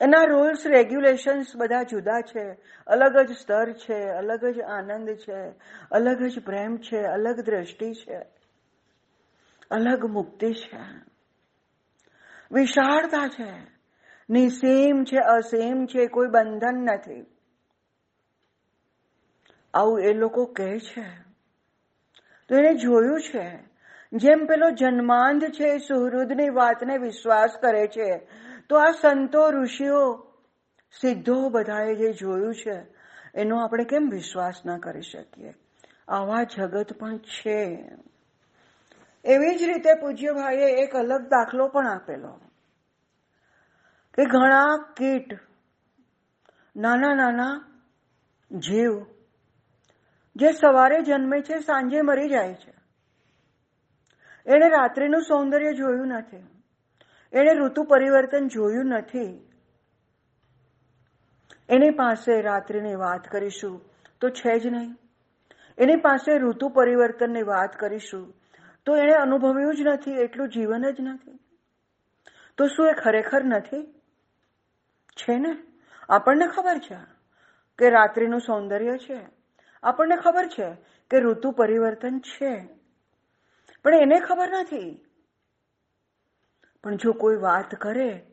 એના 0.00 0.24
રૂલ્સ 0.24 0.66
રેગ્યુલેશન્સ 0.66 1.56
બધા 1.56 1.82
જુદા 1.82 2.20
છે. 2.20 2.52
અલગ 2.86 3.18
જ 3.18 3.36
સ્તર 3.36 3.72
છે, 3.72 4.08
અલગ 4.08 4.44
જ 4.44 4.60
આનંદ 4.60 5.10
છે, 5.10 5.48
અલગ 5.90 6.22
જ 6.22 6.44
પ્રેમ 6.44 6.76
છે, 6.76 7.02
અલગ 7.02 7.40
દ્રષ્ટિ 7.40 7.92
છે, 7.92 8.18
અલગ 9.70 10.04
મુક્તિ 10.04 10.52
છે. 10.52 10.80
વિશાળતા 12.52 13.28
છે. 13.28 13.78
નિસીમ 14.30 15.04
છે, 15.04 15.16
અસીમ 15.16 15.86
છે, 15.86 16.06
કોઈ 16.06 16.28
બંધન 16.28 16.74
નથી. 16.74 17.26
આવું 19.74 20.00
એ 20.00 20.12
લોકો 20.12 20.44
કહે 20.44 20.78
છે. 20.78 21.22
તો 22.48 22.56
એને 22.56 22.74
જોયું 22.74 23.20
છે. 23.20 23.58
જેમ 24.12 24.46
પેલો 24.46 24.70
જન્માંધ 24.70 25.44
છે, 25.44 25.78
સુહૃદની 25.78 26.48
વાતને 26.48 26.98
વિશ્વાસ 26.98 27.50
કરે 27.60 27.86
છે 27.86 28.28
તો 28.68 28.76
આ 28.76 28.90
સંતો, 28.90 29.50
ઋષિઓ 29.50 30.32
સિદ્ધો 31.00 31.48
બધાએ 31.48 31.94
જે 31.94 32.12
જોયું 32.12 32.54
છે, 32.54 32.82
એનો 33.34 33.64
આપણે 33.64 33.84
કેમ 33.84 34.10
વિશ્વાસ 34.10 34.54
ના 34.66 34.78
કરી 34.78 35.02
શકીએ? 35.02 35.54
આવા 36.08 36.42
જગત 36.42 36.92
પણ 36.92 37.18
છે. 37.18 37.90
એવી 39.24 39.56
જ 39.56 39.62
રીતે 39.62 39.94
પૂજ્ય 39.94 40.32
ભાઈએ 40.32 40.82
એક 40.82 40.92
અલગ 40.92 41.20
દાખલો 41.20 41.68
પણ 41.68 41.86
આપેલો. 41.88 42.40
કે 44.14 44.24
ઘણા 44.24 44.94
કીટ, 44.96 45.38
નાના 46.76 47.14
નાના 47.14 47.64
જીવ, 48.58 49.06
જે 50.36 50.52
સવારે 50.52 51.02
જન્મે 51.02 51.40
છે, 51.40 51.58
સાંજે 51.58 52.02
મરી 52.02 52.28
જાય 52.28 52.54
છે. 52.54 52.74
એણે 54.46 54.68
રાત્રિનું 54.68 55.22
સૌંદર્ય 55.22 55.72
જોયું 55.72 56.08
નથી. 56.08 56.57
એણે 57.32 57.54
ઋતુ 57.54 57.82
પરિવર્તન 57.82 58.48
જોયું 58.48 58.86
નથી. 58.86 59.48
એની 61.68 61.90
પાસે 61.90 62.40
રાત્રિની 62.40 62.94
વાત 62.94 63.28
કરીશું 63.28 63.80
તો 64.20 64.30
છે 64.30 64.58
જ 64.58 64.66
નહીં. 64.66 64.96
એની 65.78 65.96
પાસે 65.96 66.38
ઋતુ 66.38 66.68
પરિવર્તનની 66.68 67.42
વાત 67.42 67.76
કરીશું 67.76 68.34
તો 68.86 68.96
એણે 68.96 69.12
અનુભવ્યું 69.12 69.76
જ 69.76 69.80
નથી, 69.80 70.12
એટલું 70.12 70.48
જીવન 70.48 70.90
જ 70.90 70.96
નથી. 71.00 71.38
તો 72.56 72.66
શું 72.66 72.88
એ 72.88 72.92
ખરેખર 72.92 73.44
નથી? 73.44 74.00
છે 75.12 75.38
ને? 75.38 75.56
આપણને 76.08 76.46
ખબર 76.46 76.78
છે 76.78 76.96
કે 77.78 77.90
રાત્રિનું 77.90 78.40
સૌંદર્ય 78.40 78.98
છે. 78.98 79.20
આપણને 79.82 80.16
ખબર 80.16 80.48
છે 80.48 80.74
કે 81.10 81.20
ઋતુ 81.20 81.50
પરિવર્તન 81.50 82.18
છે. 82.18 82.68
પણ 83.84 83.94
એને 83.94 84.20
ખબર 84.20 84.48
નથી 84.50 85.04
પણ 86.88 86.96
જો 86.96 87.12
કોઈ 87.12 87.36
વાત 87.36 87.74
કરે, 87.74 88.26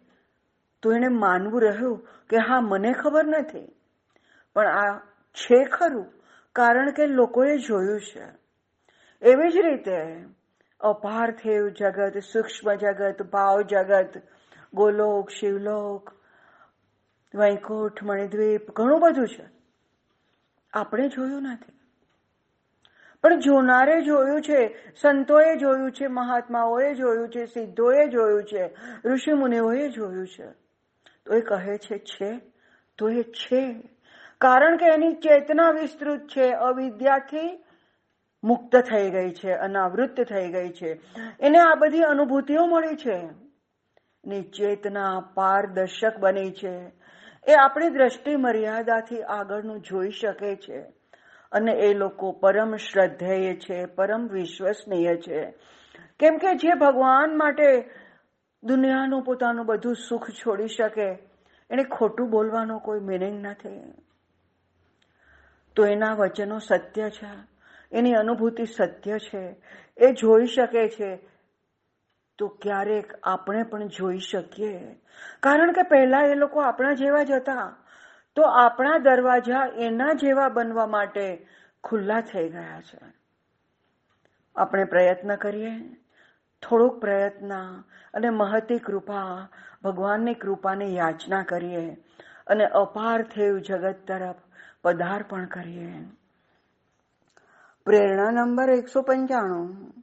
તો 0.81 0.91
એને 0.91 1.07
માનવું 1.07 1.61
રહ્યું 1.61 2.07
કે 2.29 2.37
હા, 2.37 2.61
મને 2.61 2.93
ખબર 2.93 3.25
નથી. 3.25 3.75
પણ 4.53 4.67
આ 4.67 4.97
છે 5.33 5.65
ખરું, 5.65 6.13
કારણ 6.53 6.91
કે 6.91 7.07
લોકોએ 7.07 7.57
જોયું 7.57 8.01
છે. 8.01 8.23
એવી 9.21 9.51
જ 9.51 9.57
રીતે 9.57 10.25
અપાર્થિવ 10.79 11.69
જગત, 11.69 12.17
સૂક્ષ્મ 12.17 12.73
જગત, 12.73 13.21
ભાવ 13.21 13.61
જગત, 13.61 14.21
ગોલોક, 14.73 15.29
શિવલોક, 15.29 16.11
વૈકુંઠ, 17.35 18.03
મણિદ્વીપ, 18.03 18.71
ઘણું 18.71 18.99
બધું 18.99 19.27
છે. 19.27 19.45
આપણે 20.73 21.07
જોયું 21.07 21.43
નથી. 21.43 21.74
પણ 23.25 23.39
જોનારે 23.39 24.01
જોયું 24.01 24.41
છે, 24.41 24.91
સંતોએ 25.01 25.55
જોયું 25.55 25.91
છે, 25.91 26.07
મહાત્માઓએ 26.07 26.93
જોયું 26.93 27.29
છે, 27.29 27.45
સિદ્ધોએ 27.45 28.07
જોયું 28.07 28.43
છે 28.43 28.69
ઋષિ 29.05 29.33
મુનિઓએ 29.33 29.89
જોયું 29.89 30.27
છે. 30.27 30.45
તો 31.25 31.33
એ 31.33 31.41
કહે 31.41 31.77
છે 31.77 31.97
છે. 31.97 32.41
તો 32.97 33.09
એ 33.09 33.23
છે. 33.23 33.81
કારણ 34.37 34.77
કે 34.77 34.85
એની 34.85 35.13
ચેતના 35.13 35.71
વિસ્તૃત 35.71 36.19
છે, 36.19 36.51
અવિદ્યાથી 36.51 37.63
મુક્ત 38.43 38.75
થઈ 38.75 39.09
ગઈ 39.09 39.29
છે, 39.29 39.51
અનાવૃત્ત 39.51 40.21
થઈ 40.21 40.51
ગઈ 40.51 40.69
છે. 40.69 40.93
એને 41.39 41.59
આ 41.59 41.75
બધી 41.75 42.01
અનુભૂતિઓ 42.01 42.65
મળી 42.65 42.95
છે. 42.95 43.29
ની 44.25 44.41
ચેતના 44.41 45.19
પારદર્શક 45.33 46.17
બની 46.17 46.51
છે. 46.51 46.91
એ 47.47 47.53
આપણી 47.53 47.89
દ્રષ્ટિ 47.89 48.35
મર્યાદાથી 48.35 49.21
આગળનું 49.21 49.81
જોઈ 49.81 50.09
શકે 50.09 50.55
છે. 50.55 51.04
અને 51.51 51.71
એ 51.71 51.93
લોકો 51.93 52.31
પરમ 52.31 52.75
શ્રદ્ધેય 52.75 53.55
છે, 53.55 53.85
પરમ 53.85 54.27
વિશ્વસનીય 54.27 55.15
છે. 55.15 55.53
કેમ 56.19 56.37
કે 56.37 56.55
જે 56.55 56.73
ભગવાન 56.73 57.37
માટે 57.37 57.89
દુનિયાનું 58.63 59.23
પોતાનું 59.23 59.65
બધું 59.65 59.95
સુખ 60.09 60.29
છોડી 60.29 60.67
શકે, 60.67 61.05
એને 61.69 61.83
ખોટું 61.83 62.29
બોલવાનો 62.29 62.79
કોઈ 62.79 62.99
મિનિંગ 62.99 63.41
નથી. 63.41 63.93
તો 65.75 65.85
એના 65.85 66.13
વચનો 66.13 66.59
સત્ય 66.59 67.09
છે, 67.09 67.29
એની 67.91 68.13
અનુભૂતિ 68.13 68.65
સત્ય 68.65 69.19
છે, 69.19 69.55
એ 69.97 70.11
જોઈ 70.11 70.45
શકે 70.45 70.87
છે. 70.87 71.35
તો 72.37 72.47
ક્યારેક 72.47 73.13
આપણે 73.23 73.63
પણ 73.63 73.87
જોઈ 73.87 74.17
શકીએ. 74.17 74.79
કારણ 75.39 75.71
કે 75.71 75.81
પહેલા 75.81 76.21
એ 76.21 76.35
લોકો 76.35 76.59
આપણા 76.59 76.93
જેવા 76.93 77.23
જ 77.23 77.31
હતા. 77.31 77.84
તો 78.35 78.41
આપણા 78.41 78.97
દરવાજા 78.97 79.67
એના 79.77 80.13
જેવા 80.13 80.49
બનવા 80.49 80.87
માટે 80.87 81.47
ખુલ્લા 81.83 82.21
થઈ 82.21 82.49
ગયા 82.49 82.81
છે. 82.81 82.99
આપણે 84.55 84.83
પ્રયત્ન 84.83 85.35
કરીએ, 85.35 85.79
થોડોક 86.61 86.99
પ્રયત્ન 86.99 87.81
અને 88.13 88.29
મહતી 88.29 88.79
કૃપા, 88.79 89.47
ભગવાનની 89.83 90.33
કૃપાની 90.33 90.95
યાચના 90.95 91.43
કરીએ 91.43 91.97
અને 92.47 92.65
અપાર 92.65 93.21
થયું 93.21 93.61
જગત 93.61 93.95
તરફ 94.07 94.35
પદાર્પણ 94.81 95.45
કરીએ. 95.45 95.93
પ્રેરણા 97.85 98.31
નંબર 98.31 98.69
એકસો 98.69 99.01
પંચાણું. 99.01 99.93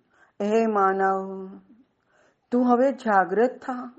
હે 0.41 0.67
માનવ, 0.67 1.51
તું 2.51 2.73
હવે 2.73 2.93
જાગૃત 2.93 3.51
થા. 3.51 3.93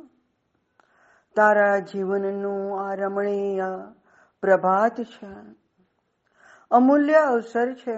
તારા 1.35 1.79
જીવનનું 1.79 2.89
આ 2.89 2.93
રમણીય 2.93 3.63
પ્રભાત 4.43 5.01
છે. 5.01 5.27
અમૂલ્ય 6.71 7.13
અવસર 7.13 7.73
છે. 7.73 7.97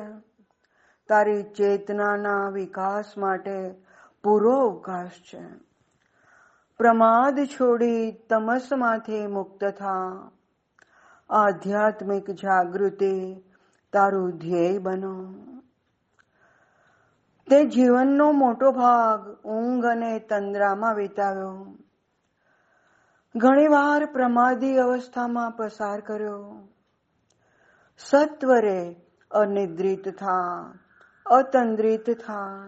તારી 1.07 1.43
ચેતનાના 1.43 2.49
વિકાસ 2.49 3.17
માટે 3.17 3.75
પૂરો 4.23 4.69
અવકાશ 4.69 5.09
છે. 5.09 5.43
પ્રમાદ 6.77 7.39
છોડી 7.39 8.11
તમસમાંથી 8.11 9.27
મુક્ત 9.27 9.65
થા. 9.65 10.31
આધ્યાત્મિક 11.29 12.31
જાગૃતિ 12.31 13.35
તારું 13.93 14.31
ધ્યેય 14.31 14.77
બનો. 14.77 15.33
તે 17.51 17.65
જીવનનો 17.65 18.31
મોટો 18.31 18.71
ભાગ 18.71 19.47
ઊંઘ 19.47 19.85
અને 19.85 20.19
તંદ્રામાં 20.19 20.95
વિતાવ્યો. 20.95 21.75
ઘણીવાર 23.35 24.05
પ્રમાદી 24.05 24.77
અવસ્થામાં 24.77 25.51
પસાર 25.51 25.99
કર્યો. 25.99 26.67
સત્વરે 27.97 28.95
અનિદ્રિત 29.31 30.09
થા 30.17 30.73
અતંદ્રિત 31.25 32.09
થા 32.09 32.67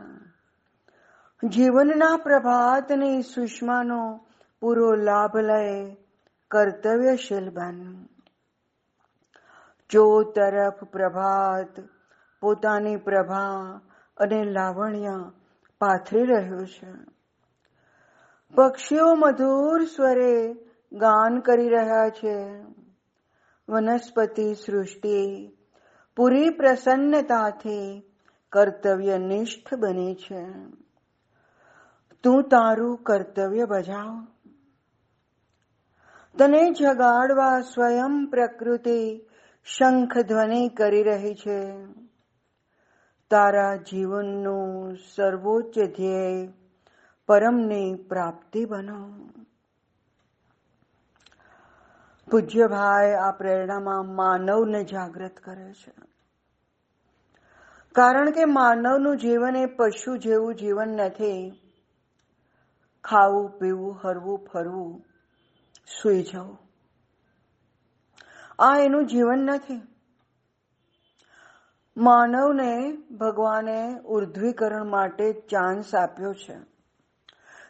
જીવનના 1.43 2.17
પ્રભાતની 2.17 3.21
સુષ્માનો 3.21 4.19
પૂરો 4.62 4.95
લાભ 4.95 5.38
લઈ 5.38 5.95
કર્તવ્યશીલ 6.51 7.49
બન 7.49 8.06
જો 9.89 10.23
તરફ 10.36 10.84
પ્રભાત 10.84 11.80
પોતાની 12.41 12.97
પ્રભા 12.97 13.82
અને 14.17 14.43
લાવણ્ય 14.43 15.32
પાથરી 15.82 16.25
રહ્યું 16.25 16.65
છે 16.65 17.16
પક્ષીઓ 18.55 19.15
મધુર 19.15 19.83
સ્વરે 19.83 20.53
ગાન 20.93 21.39
કરી 21.39 21.69
રહ્યા 21.69 22.10
છે. 22.10 22.63
વનસ્પતિ 23.69 24.53
સૃષ્ટિ 24.53 25.51
પૂરી 26.15 26.49
પ્રસન્નતાથી 26.49 28.03
કર્તવ્યનિષ્ઠ 28.51 29.73
બને 29.73 30.15
છે. 30.15 30.45
તું 32.23 32.43
તારું 32.43 32.97
કર્તવ્ય 32.97 33.65
બજાવ. 33.65 34.27
તને 36.38 36.71
જગાડવા 36.71 37.62
સ્વયં 37.62 38.25
પ્રકૃતિ 38.25 39.29
શંખ 39.63 40.17
ધ્વનિ 40.17 40.69
કરી 40.69 41.03
રહી 41.03 41.33
છે. 41.33 41.75
તારા 43.29 43.75
જીવનનું 43.75 44.95
સર્વોચ્ચ 45.15 45.79
ધ્યેય 45.79 46.53
પરમની 47.28 47.96
પ્રાપ્તિ 47.96 48.66
બનો 48.66 49.30
પૂજ્યભાઈ 52.32 53.13
આ 53.13 53.32
પ્રેરણામાં 53.32 54.16
માનવને 54.16 54.84
જાગૃત 54.84 55.38
કરે 55.38 55.74
છે. 55.74 55.94
કારણ 57.92 58.32
કે 58.32 58.46
માનવનું 58.46 59.18
જીવન 59.18 59.56
એ 59.56 59.66
પશુ 59.66 60.18
જેવું 60.18 60.56
જીવન 60.56 60.88
નથી. 60.88 61.62
ખાવું, 63.04 63.50
પીવું, 63.50 64.00
હરવું, 64.04 64.48
ફરવું, 64.54 65.06
સુઈ 66.02 66.24
જવું. 66.24 66.58
આ 68.60 68.78
એનું 68.78 69.08
જીવન 69.08 69.40
નથી. 69.40 69.82
માનવને 71.98 72.92
ભગવાને 73.16 74.00
ઉર્ધ્વીકરણ 74.00 74.86
માટે 74.86 75.34
ચાન્સ 75.34 75.96
આપ્યો 75.96 76.34
છે. 76.34 76.77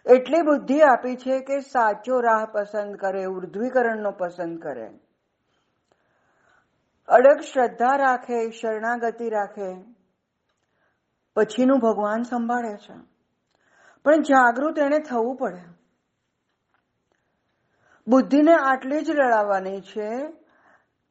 એટલી 0.08 0.42
બુદ્ધિ 0.42 0.82
આપી 0.82 1.16
છે 1.16 1.40
કે 1.40 1.60
સાચો 1.60 2.20
રાહ 2.20 2.46
પસંદ 2.46 2.96
કરે, 2.96 3.26
ઉર્ધ્વીકરણનો 3.26 4.12
પસંદ 4.12 4.60
કરે. 4.60 4.88
અડગ 7.08 7.40
શ્રદ્ધા 7.40 7.96
રાખે, 7.96 8.52
શરણાગતિ 8.52 9.30
રાખે, 9.30 9.94
પછીનું 11.36 11.80
ભગવાન 11.80 12.22
સંભાળે 12.22 12.76
છે. 12.76 12.94
પણ 14.04 14.22
જાગૃત 14.22 14.80
એને 14.80 15.00
થવું 15.00 15.36
પડે. 15.36 15.62
બુદ્ધિને 18.08 18.54
આટલી 18.54 19.02
જ 19.02 19.10
લડાવવાની 19.10 19.82
છે 19.82 20.32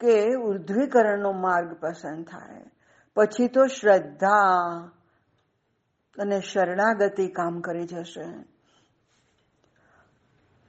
કે 0.00 0.34
ઉર્ધ્વીકરણનો 0.34 1.32
માર્ગ 1.32 1.74
પસંદ 1.80 2.26
થાય. 2.26 2.64
પછી 3.14 3.48
તો 3.48 3.66
શ્રદ્ધા 3.66 4.56
અને 6.18 6.40
શરણાગતિ 6.40 7.28
કામ 7.28 7.60
કરી 7.60 7.86
જશે. 7.86 8.55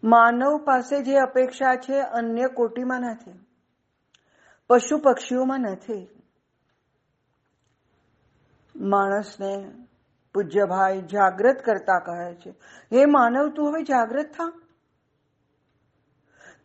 માનવ 0.03 0.65
પાસે 0.65 1.03
જે 1.03 1.17
અપેક્ષા 1.17 1.75
છે 1.75 1.99
અન્ય 1.99 2.47
કોટીમાં 2.47 3.01
નથી. 3.01 3.45
પશુ 4.67 4.97
પક્ષીઓમાં 4.97 5.60
નથી. 5.60 6.07
માણસને 8.75 9.71
પૂજ્યભાઈ 10.33 11.01
જાગ્રત 11.01 11.65
કરતા 11.65 11.99
કહે 11.99 12.36
છે. 12.36 12.49
હે 12.93 13.05
માનવ, 13.05 13.49
તું 13.49 13.73
હવે 13.73 13.83
જાગ્રત 13.83 14.25
થા? 14.25 14.53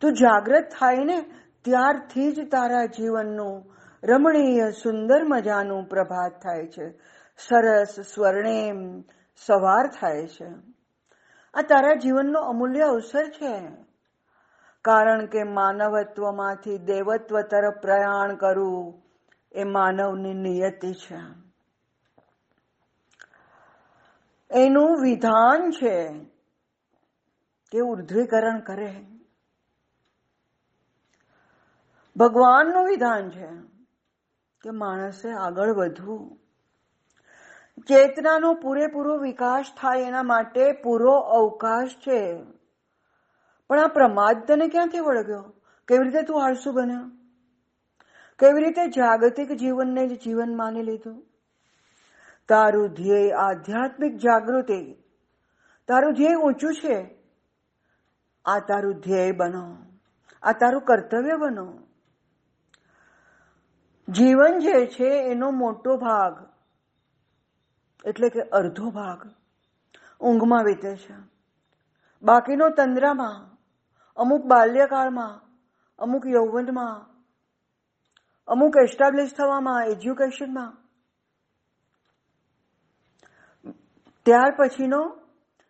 તું 0.01 0.13
જાગ્રત 0.13 0.69
થાય 0.79 0.95
ને 0.95 1.21
ત્યારથી 1.61 2.31
જ 2.31 2.49
તારા 2.51 2.85
જીવનનું 2.85 3.73
રમણીય, 4.03 4.71
સુંદર 4.71 5.23
મજાનું 5.23 5.85
પ્રભાત 5.85 6.43
થાય 6.43 6.67
છે. 6.67 6.89
સરસ 7.37 7.99
સ્વર્ણેમ 7.99 9.01
સવાર 9.35 9.87
થાય 10.01 10.27
છે. 10.27 10.72
આ 11.53 11.61
તારા 11.61 11.93
જીવનનો 11.93 12.39
અમૂલ્ય 12.39 12.81
અવસર 12.81 13.29
છે. 13.29 13.71
કારણ 14.81 15.25
કે 15.25 15.43
માનવત્વમાંથી 15.43 16.77
દેવત્વ 16.77 17.41
તરફ 17.41 17.73
પ્રયાણ 17.81 18.35
કરવું 18.35 19.03
એ 19.51 19.63
માનવની 19.63 20.33
નિયતિ 20.33 20.93
છે. 20.93 21.19
એનું 24.51 25.01
વિધાન 25.01 25.71
છે 25.71 26.25
કે 27.71 27.79
ઉર્ધ્વીકરણ 27.79 28.59
કરે. 28.59 29.05
ભગવાનનું 32.15 32.85
વિધાન 32.85 33.29
છે 33.29 33.49
કે 34.61 34.69
માણસે 34.69 35.31
આગળ 35.31 35.73
વધવું. 35.73 36.42
ચેતનાનો 37.81 38.53
પૂરેપૂરો 38.53 39.17
વિકાસ 39.17 39.65
થાય 39.81 40.01
એના 40.01 40.23
માટે 40.23 40.71
પૂરો 40.71 41.11
અવકાશ 41.11 41.89
છે. 41.89 42.43
પણ 43.69 43.79
આ 43.79 43.87
પ્રમાદ 43.87 44.43
તને 44.47 44.67
ક્યાંથી 44.67 44.99
વળગ્યો? 44.99 45.53
કેવી 45.87 46.03
રીતે 46.03 46.21
તું 46.21 46.45
આળસુ 46.45 46.71
બન્યો? 46.71 47.11
કેવી 48.39 48.63
રીતે 48.63 48.87
જાગતિક 48.87 49.51
જીવનને 49.51 50.07
જ 50.07 50.23
જીવન 50.23 50.57
માની 50.57 50.83
લીધું? 50.83 51.25
તારું 52.49 52.89
ધ્યેય 52.89 53.31
આધ્યાત્મિક 53.31 54.17
જાગૃતિ. 54.17 54.93
તારું 55.87 56.13
ધ્યેય 56.13 56.35
ઊંચું 56.35 56.73
છે. 56.73 57.15
આ 58.45 58.59
તારું 58.59 58.93
ધ્યેય 58.93 59.31
બનો. 59.31 59.77
આ 60.43 60.51
તારું 60.51 60.81
કર્તવ્ય 60.81 61.37
બનો. 61.37 61.73
જીવન 64.09 64.59
જે 64.59 64.85
છે 64.85 65.31
એનો 65.31 65.51
મોટો 65.51 65.97
ભાગ 65.97 66.52
એટલે 68.03 68.29
કે 68.29 68.41
અડધો 68.41 68.89
ભાગ 68.89 69.29
ઊંઘમાં 70.21 70.63
વીતે 70.63 70.95
છે. 70.95 71.15
બાકીનો 72.23 72.69
તંદ્રામાં, 72.69 73.57
અમુક 74.15 74.45
બાલ્યકાળમાં, 74.45 75.41
અમુક 75.99 76.27
યૌવનમાં, 76.27 77.13
અમુક 78.47 78.73
એસ્ટાબ્લિશ 78.89 79.33
થવામાં 79.33 79.85
એજ્યુકેશનમાં 79.85 80.77
ત્યાર 84.25 84.55
પછીનો 84.55 85.19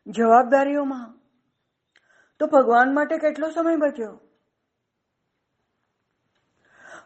જવાબદારીઓમાં. 0.07 1.19
તો 2.39 2.47
ભગવાન 2.47 2.93
માટે 2.93 3.17
કેટલો 3.17 3.49
સમય 3.49 3.75
બચ્યો? 3.75 4.19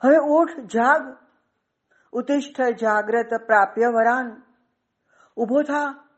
હવે 0.03 0.17
ઓઠ 0.17 0.49
જાગ. 0.59 1.17
ઉતિષ્ઠ, 2.11 2.61
જાગ્રત, 2.61 3.29
પ્રાપ્ય 3.45 3.87
વરાન. 3.87 4.46
ઊભો 5.37 5.61
થા, 5.61 6.09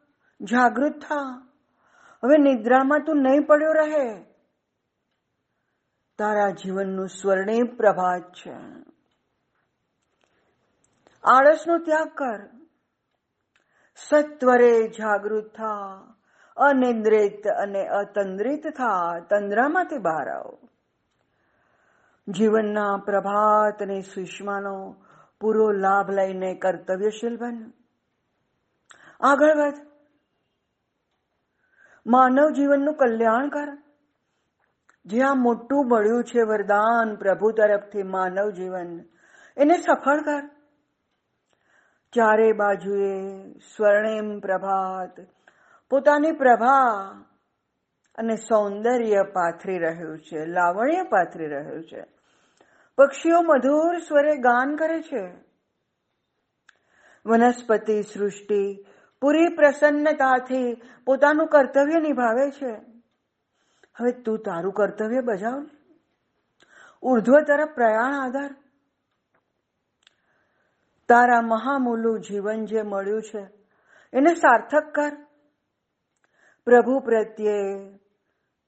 જાગૃત 0.41 1.01
થા. 1.01 1.47
હવે 2.23 2.37
નિદ્રામાં 2.37 2.99
તું 2.99 3.21
નહીં 3.21 3.45
પડ્યો 3.45 3.71
રહે. 3.71 4.23
તારા 6.17 6.49
જીવનનું 6.49 7.07
સ્વર્ણિમ 7.09 7.65
પ્રભાત 7.65 8.31
છે. 8.31 8.53
આળસનો 11.23 11.77
ત્યાગ 11.77 12.07
કર. 12.07 12.49
સત્વરે 13.95 14.87
જાગૃત 14.87 15.55
થા, 15.55 16.01
અનિદ્રિત 16.57 17.47
અને 17.47 17.87
અતંદ્રિત 17.87 18.67
થા, 18.67 19.19
તંદ્રામાંથી 19.19 19.97
બહાર 19.97 20.29
આવો. 20.29 20.59
જીવનના 22.27 22.97
પ્રભાત 22.97 23.83
અને 23.83 24.01
સુષ્માનો 24.01 24.95
પૂરો 25.39 25.71
લાભ 25.71 26.11
લઈને 26.11 26.55
કર્તવ્યશીલ 26.55 27.37
બન. 27.37 27.78
આગળ 29.19 29.57
વધ. 29.57 29.73
માનવ 32.05 32.49
જીવનનું 32.49 32.95
કલ્યાણ 32.95 33.49
કર 33.49 33.77
જે 35.05 35.21
આ 35.21 35.33
મોટું 35.33 35.87
મળ્યું 35.87 36.23
છે 36.23 36.41
વરદાન 36.41 37.15
પ્રભુ 37.15 37.51
તરફથી 37.51 38.03
માનવ 38.03 38.49
જીવન, 38.49 38.99
એને 39.57 39.77
સફળ 39.77 40.21
કર 40.21 40.47
ચારે 42.13 42.51
બાજુએ 42.51 43.53
સ્વર્ણિમ 43.53 44.39
પ્રભાત, 44.39 45.15
પોતાની 45.89 46.31
પ્રભા 46.31 46.81
અને 48.15 48.35
સૌંદર્ય 48.35 49.23
પાથરી 49.23 49.77
રહ્યું 49.77 50.19
છે, 50.19 50.45
લાવણ્ય 50.45 51.03
પાથરી 51.03 51.47
રહ્યું 51.47 51.83
છે. 51.83 52.01
પક્ષીઓ 52.97 53.41
મધુર 53.41 53.97
સ્વરે 53.97 54.35
ગાન 54.35 54.75
કરે 54.75 55.01
છે. 55.01 55.23
વનસ્પતિ 57.25 58.01
સૃષ્ટિ 58.01 58.85
પૂરી 59.21 59.55
પ્રસન્નતાથી 59.55 60.81
પોતાનું 61.05 61.47
કર્તવ્ય 61.47 61.99
નિભાવે 61.99 62.51
છે. 62.51 62.71
હવે 63.97 64.11
તું 64.11 64.39
તારું 64.39 64.73
કર્તવ્ય 64.73 65.21
બજાવ 65.21 65.69
ઉર્ધ્વ 67.01 67.39
તરફ 67.39 67.69
પ્રયાણ 67.75 68.13
આધાર. 68.13 68.55
તારા 71.07 71.41
મહામૂલું 71.41 72.19
જીવન 72.19 72.65
જે 72.65 72.81
મળ્યું 72.81 73.21
છે, 73.21 73.47
એને 74.13 74.33
સાર્થક 74.33 74.91
કર. 74.95 75.25
પ્રભુ 76.65 76.99
પ્રત્યે 76.99 77.99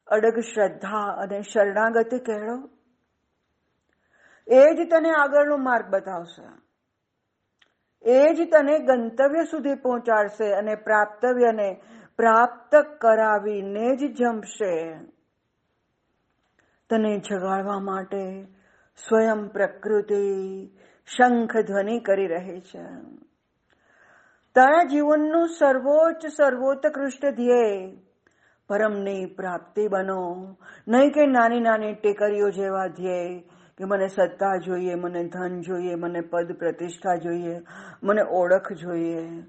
અડગ 0.08 0.40
શ્રદ્ધા 0.40 0.98
અને 0.98 1.42
શરણાગતિ 1.42 2.20
કેળો. 2.20 2.70
એ 4.48 4.76
જ 4.76 4.90
તને 4.90 5.10
આગળનો 5.10 5.58
માર્ગ 5.58 5.86
બતાવશે. 5.86 6.71
એ 8.04 8.34
જ 8.34 8.50
તને 8.52 8.80
ગંતવ્ય 8.80 9.44
સુધી 9.44 9.76
પહોંચાડશે 9.76 10.52
અને 10.52 10.76
પ્રાપ્તવ્યને 10.76 11.82
પ્રાપ્ત 12.18 12.76
કરાવીને 12.76 13.96
જ 13.96 14.16
જમશે 14.18 14.94
તને 16.90 17.18
જગાડવા 17.18 17.80
માટે 17.80 18.44
સ્વયં 19.08 19.48
પ્રકૃતિ 19.48 20.68
શંખ 21.18 21.58
ધ્વનિ 21.58 22.00
કરી 22.00 22.28
રહી 22.28 22.60
છે. 22.60 22.84
તારા 24.56 24.84
જીવનનું 24.84 25.48
સર્વોચ્ચ 25.48 26.26
સર્વોત્કૃષ્ટ 26.26 27.26
ધ્યેય 27.26 27.98
પરમની 28.68 29.26
પ્રાપ્તિ 29.26 29.88
બનો. 29.88 30.58
નહીં 30.88 31.12
કે 31.12 31.26
નાની 31.26 31.60
નાની 31.60 31.94
ટેકરીઓ 31.94 32.50
જેવા 32.50 32.88
ધ્યેય 32.88 33.44
કે 33.82 33.86
મને 33.86 34.08
સત્તા 34.08 34.58
જોઈએ, 34.58 34.96
મને 34.96 35.24
ધન 35.24 35.62
જોઈએ, 35.62 35.96
મને 35.96 36.22
પદ 36.22 36.52
પ્રતિષ્ઠા 36.52 37.16
જોઈએ, 37.16 37.62
મને 38.04 38.22
ઓળખ 38.22 38.74
જોઈએ. 38.74 39.44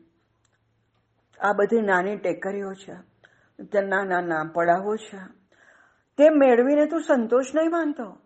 આ 1.41 1.53
બધી 1.53 1.81
નાની 1.81 2.17
ટેકરીઓ 2.17 2.73
છે. 2.73 2.93
નાના 3.81 4.05
નાના 4.05 4.51
પડાવો 4.53 4.97
છે. 4.97 5.19
તે 6.19 6.29
મેળવીને 6.31 6.87
તું 6.87 7.01
સંતોષ 7.01 7.45
નહીં 7.55 7.71
માનતો. 7.71 8.17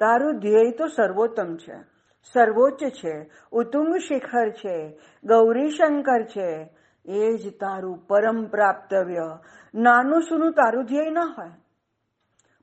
તારું 0.00 0.38
ધ્યેય 0.38 0.70
તો 0.70 0.86
સર્વોત્તમ 0.86 1.56
છે. 1.56 1.76
સર્વોચ્ચ 2.32 2.84
છે. 2.84 3.30
ઉત્તુંગ 3.52 3.96
શિખર 3.96 4.50
છે. 4.50 5.00
ગૌરી 5.24 5.70
શંકર 5.70 6.22
છે. 6.22 6.76
એ 7.04 7.36
જ 7.36 7.50
તારું 7.50 8.06
પરમ 8.06 8.44
પ્રાપ્તવ્ય. 8.44 9.38
નાનું 9.74 10.22
સુનું 10.22 10.52
તારું 10.52 10.84
ધ્યેય 10.84 11.10
ન 11.10 11.18
હોય. 11.18 11.50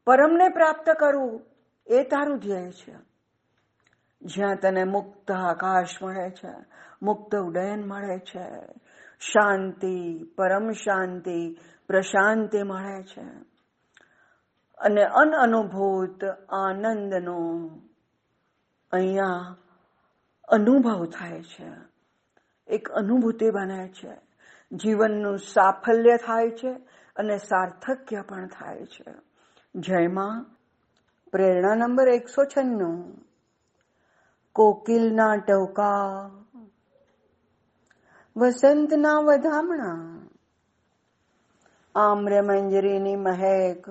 પરમને 0.05 0.49
પ્રાપ્ત 0.49 0.89
કરવું. 0.89 1.54
એ 1.87 2.03
તારું 2.03 2.39
ધ્યેય 2.39 2.71
છે. 2.71 2.95
જ્યાં 4.21 4.55
તને 4.55 4.83
મુક્ત 4.83 5.31
આકાશ 5.31 6.03
મળે 6.03 6.29
છે, 6.29 6.53
મુક્ત 7.01 7.35
ઉડયન 7.35 7.83
મળે 7.83 8.19
છે, 8.19 8.65
શાંતિ, 9.19 10.23
પરમ 10.37 10.71
શાંતિ, 10.71 11.57
પ્રશાંતિ 11.87 12.63
મળે 12.63 13.03
છે. 13.03 13.25
અને 14.77 15.03
અનઅનુભૂત 15.03 16.23
આનંદનો 16.49 17.69
અહીંયા 18.91 19.57
અનુભવ 20.47 21.05
થાય 21.05 21.43
છે. 21.43 21.71
એક 22.67 22.89
અનુભૂતિ 22.89 23.49
બને 23.49 23.87
છે. 23.87 24.13
જીવનનું 24.71 25.39
સાફલ્ય 25.39 26.17
થાય 26.17 26.49
છે 26.49 26.73
અને 27.15 27.37
સાર્થક્ય 27.37 28.21
પણ 28.21 28.47
થાય 28.47 28.85
છે. 28.85 29.13
જયમાં 29.75 30.54
પ્રેરણા 31.35 31.75
નંબર 31.75 32.09
એકસો 32.09 32.43
છન્નું 32.45 32.99
કોકિલના 34.55 35.33
ટવકા 35.39 36.09
વસંતના 38.35 39.19
વધામણા 39.21 39.97
આમ્ર 41.95 42.33
મંજરીની 42.41 43.15
મહેક 43.19 43.89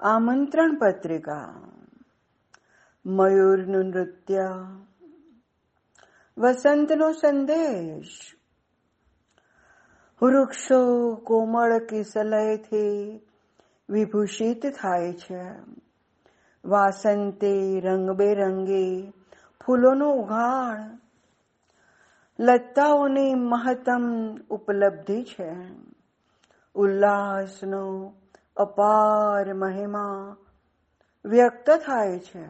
આમંત્રણ 0.00 0.74
પત્રિકા 0.76 1.52
મયુરનું 3.04 3.88
નૃત્ય 3.90 4.48
વસંતનો 6.36 7.08
સંદેશ 7.12 8.16
વૃક્ષો 10.22 10.80
કોમળ 11.24 11.72
કિસલયથી 11.88 13.00
વિભૂષિત 13.88 14.66
થાય 14.66 15.12
છે. 15.12 15.42
વાસંતે 16.64 17.80
રંગબેરંગી 17.80 19.12
ફૂલોનો 19.66 20.10
ઉઘાડ. 20.10 20.98
લતાઓની 22.40 23.34
મહત્તમ 23.34 24.34
ઉપલબ્ધિ 24.50 25.22
છે. 25.22 25.56
ઉલ્લાસનો 26.74 28.12
અપાર 28.56 29.54
મહિમા 29.54 30.36
વ્યક્ત 31.24 31.70
થાય 31.70 32.18
છે. 32.18 32.46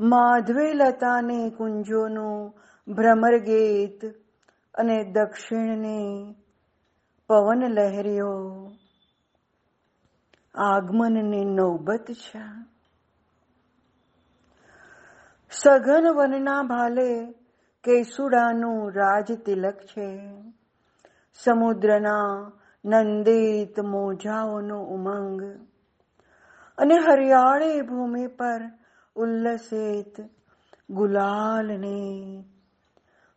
માધવી 0.00 0.72
લતાની 0.72 1.50
કુંજોનું 1.50 2.58
ભ્રમર 2.94 3.38
ગીત 3.38 4.04
અને 4.74 5.04
દક્ષિણની 5.04 6.34
પવન 7.26 7.62
લહેરીઓ 7.62 8.70
આગમનની 10.54 11.44
નૌબત 11.44 12.04
છે. 12.12 12.42
સઘન 15.50 16.06
વનના 16.16 16.62
ભાલે 16.62 17.34
કેસુડાનું 17.84 18.92
રાજ 18.92 19.32
તિલક 19.32 19.74
છે. 19.74 20.18
સમુદ્રના 21.34 22.52
નંદિત 22.84 23.80
મોજાઓનો 23.80 24.82
ઉમંગ 24.82 25.42
અને 26.78 26.94
હરિયાળી 26.94 27.80
ભૂમિ 27.80 28.26
પર 28.26 28.60
ઉલ્લસિત 29.16 30.30
ગુલાલને 30.90 32.44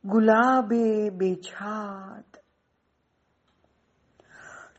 ગુલાબી 0.06 1.10
બિછાત. 1.10 2.38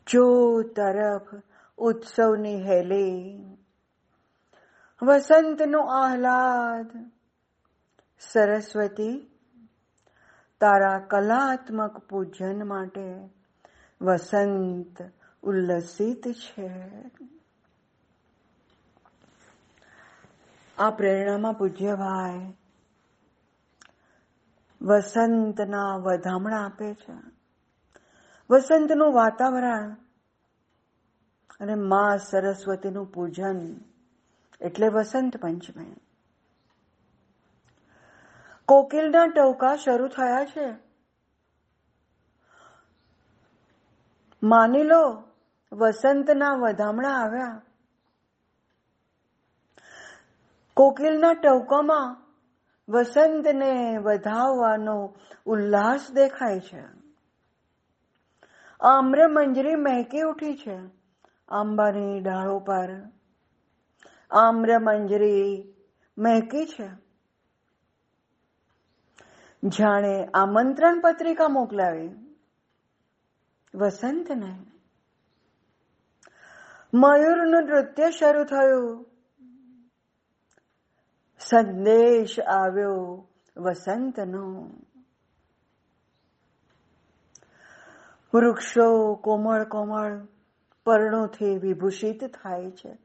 ચો 0.07 0.61
તરફ 0.61 1.46
ઉત્સવની 1.77 2.63
હેલી 2.63 3.39
વસંતનો 5.01 5.79
આહલાદ. 5.79 7.11
સરસ્વતી 8.19 9.31
તારા 10.59 10.99
કલાત્મક 10.99 11.97
પૂજન 11.97 12.67
માટે 12.67 13.29
વસંત 14.01 14.97
ઉલ્લસિત 15.43 16.27
છે. 16.27 16.71
આ 20.77 20.89
પ્રેરણામાં 20.89 21.53
પૂજ્ય 21.53 21.95
ભાઈ 21.95 22.53
વસંતના 24.81 25.95
વધામણા 25.95 26.65
આપે 26.65 26.93
છે. 26.93 27.15
વસંતનું 28.49 29.13
વાતાવરણ 29.13 30.06
અને 31.59 31.75
મા 31.75 32.17
સરસ્વતીનું 32.17 33.05
પૂજન 33.05 33.79
એટલે 34.61 34.87
વસંત 34.87 35.37
પંચમી. 35.37 35.95
કોકિલના 38.65 39.25
ટવકા 39.25 39.75
શરૂ 39.75 40.07
થયા 40.07 40.45
છે. 40.45 40.77
માની 44.43 44.83
લો, 44.83 45.23
વસંતના 45.71 46.53
વધામણા 46.53 47.09
આવ્યા. 47.09 47.61
કોકિલના 50.73 51.33
ટવકામાં 51.33 52.27
વસંતને 52.89 53.97
વધાવવાનો 53.97 55.15
ઉલ્લાસ 55.45 56.11
દેખાય 56.11 56.59
છે. 56.59 56.83
આમ્ર 58.81 59.27
મંજરી 59.27 59.75
મહેકી 59.75 60.21
ઉઠી 60.21 60.57
છે. 60.57 60.96
આંબાની 61.49 62.19
ડાળો 62.19 62.59
પર. 62.59 62.89
આમ્ર 64.31 64.79
મંજરી 64.79 65.73
મહેકી 66.17 66.65
છે. 66.65 66.89
જાણે 69.63 70.25
આમંત્રણ 70.33 70.99
પત્રિકા 70.99 71.47
મોકલાવી. 71.47 72.09
વસંતને. 73.75 74.65
મયુરનું 76.93 77.63
નૃત્ય 77.63 78.11
શરૂ 78.11 78.43
થયું. 78.43 79.05
સંદેશ 81.39 82.39
આવ્યો 82.39 83.27
વસંતનો. 83.57 84.69
વૃક્ષો 88.33 89.15
કોમળ 89.15 89.63
કોમળ 89.63 90.27
પર્ણોથી 90.87 91.57
વિભૂષિત 91.57 92.23
થાય 92.25 92.71
છે. 92.71 92.97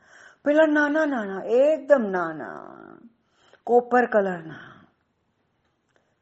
પેલા 0.44 0.66
નાના 0.66 1.06
નાના, 1.06 1.42
એકદમ 1.44 2.02
નાના, 2.10 2.76
કોપર 3.64 4.06
કલરના. 4.06 4.86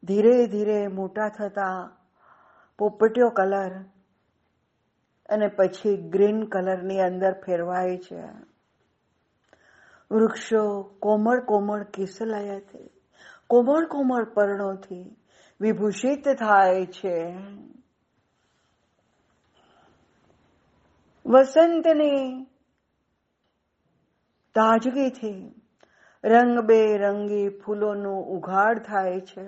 ધીરે 0.03 0.47
ધીરે 0.47 0.87
મોટા 0.87 1.29
થતા 1.29 1.91
પોપટીઓ 2.77 3.29
કલર 3.29 3.71
અને 5.29 5.47
પછી 5.47 5.97
ગ્રીન 5.97 6.43
કલરની 6.43 6.99
અંદર 6.99 7.33
ફેરવાય 7.45 7.97
છે. 7.97 8.21
વૃક્ષો 10.11 10.83
કોમળ 10.99 11.39
કોમળ 11.39 11.83
કિસલાયાથી 11.83 12.89
કોમળ 13.47 13.85
કોમળ 13.85 14.23
પર્ણોથી 14.23 15.15
વિભૂષિત 15.61 16.27
થાય 16.27 16.85
છે. 16.85 17.37
વસંતની 21.31 22.23
તાજગીથી 24.55 25.43
રંગબેરંગી 26.23 27.49
ફૂલોનો 27.59 28.13
ઉઘાડ 28.35 28.79
થાય 28.83 29.19
છે 29.21 29.45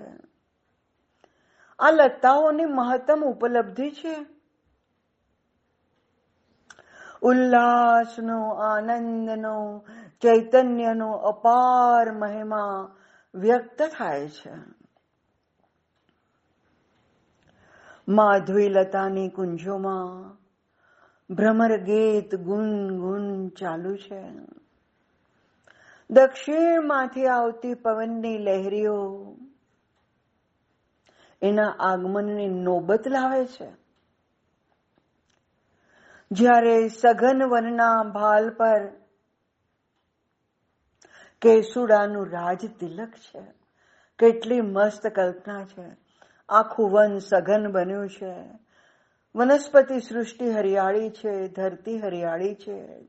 આ 1.80 1.92
લતાઓની 1.92 2.70
મહત્તમ 2.72 3.24
ઉપલબ્ધિ 3.24 3.88
છે 3.92 4.14
ઉલ્લાસનો 7.22 8.38
આનંદનો 8.66 9.56
ચૈતન્યનો 10.22 11.10
અપાર 11.24 12.14
મહિમા 12.18 12.78
વ્યક્ત 13.34 13.84
થાય 13.90 14.30
છે 14.30 14.54
માધવી 18.08 18.70
લતાની 18.70 19.30
કુંજોમાં 19.32 20.43
ભ્રમર 21.34 21.78
ગીત 21.78 22.36
ગુન 22.36 23.00
ગુન 23.00 23.50
ચાલુ 23.50 23.96
છે. 23.98 24.22
દક્ષિણમાંથી 26.10 27.26
આવતી 27.26 27.74
પવનની 27.74 28.38
લહેરીઓ 28.38 29.26
એના 31.42 31.76
આગમનની 31.80 32.48
નોબત 32.48 33.08
લાવે 33.08 33.46
છે. 33.46 33.72
જ્યારે 36.32 36.88
સઘન 36.88 37.44
વનના 37.44 38.04
ભાલ 38.04 38.50
પર 38.50 38.88
કેસુડાનું 41.42 42.32
રાજ 42.32 42.66
તિલક 42.80 43.10
છે. 43.10 43.54
કેટલી 44.20 44.62
મસ્ત 44.62 45.08
કલ્પના 45.08 45.66
છે. 45.66 45.96
આખું 46.50 46.92
વન 46.92 47.18
સઘન 47.18 47.72
બન્યું 47.72 48.10
છે. 48.10 48.63
વનસ્પતિ 49.36 50.00
સૃષ્ટિ 50.00 50.52
હરિયાળી 50.52 51.10
છે, 51.10 51.48
ધરતી 51.48 52.00
હરિયાળી 52.00 52.56
છે. 52.56 53.04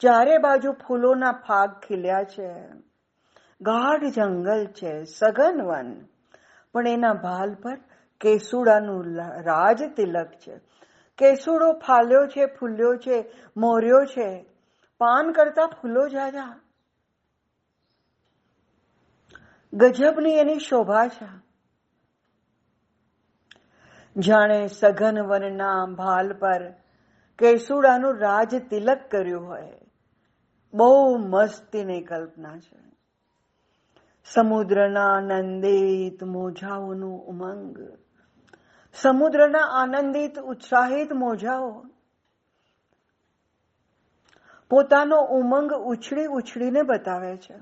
ચારે 0.00 0.38
બાજુ 0.38 0.72
ફૂલોના 0.72 1.32
ફાગ 1.32 1.70
ખીલ્યા 1.70 2.24
છે. 2.24 2.68
ગાઢ 3.60 4.04
જંગલ 4.04 4.66
છે, 4.66 5.04
સઘન 5.04 5.62
વન. 5.62 6.04
પણ 6.72 6.88
એના 6.88 7.12
ભાલ 7.12 7.54
પર 7.54 7.76
કેસુડાનું 8.20 9.16
રાજ 9.18 9.82
તિલક 9.96 10.26
છે. 10.26 10.60
કેસુડો 11.18 11.72
ફાલ્યો 11.72 12.26
છે, 12.26 12.46
ફૂલ્યો 12.46 12.94
છે, 12.96 13.32
મોર્યો 13.56 14.04
છે. 14.04 14.44
પાન 14.98 15.32
કરતા 15.32 15.66
ફૂલો 15.66 16.08
જાજા. 16.08 16.60
ગજબની 19.72 20.32
એની 20.32 20.58
શોભા 20.58 21.08
છે. 21.08 21.51
જાણે 24.16 24.66
સઘન 24.66 25.18
વનના 25.18 25.86
ભાલ 25.86 26.32
પર 26.32 26.72
કેસુડાનું 27.38 28.18
રાજ 28.18 28.54
તિલક 28.54 28.98
કર્યું 29.10 29.46
હોય. 29.46 29.72
બહુ 30.74 31.16
મસ્તીની 31.16 32.02
કલ્પના 32.02 32.58
છે. 32.58 32.78
સમુદ્રના 34.24 35.14
આનંદિત 35.14 36.24
મોજાઓનું 36.24 37.20
ઉમંગ. 37.26 37.98
સમુદ્રના 38.94 39.58
આનંદિત, 39.58 40.38
ઉત્સાહિત 40.38 41.12
મોજાઓ. 41.12 41.84
પોતાનો 44.70 45.16
ઉમંગ 45.16 45.72
ઉછળી 45.72 46.26
ઉછળીને 46.26 46.82
બતાવે 46.82 47.36
છે. 47.36 47.54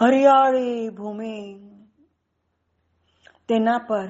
હરિયાળી 0.00 0.88
ભૂમિ 0.88 1.60
તેના 3.48 3.78
પર. 3.78 4.08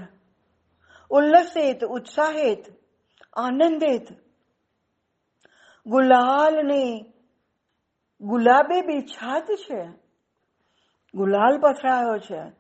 ઉલ્લસિત, 1.11 1.85
ઉત્સાહિત, 1.85 2.64
આનંદિત. 3.33 4.07
ગુલાલની, 5.87 7.12
ગુલાબી 8.20 8.81
બિછાત 8.81 9.44
છે. 9.44 9.88
ગુલાલ 11.14 11.61
પથરાયો 11.61 12.18
છે. 12.18 12.53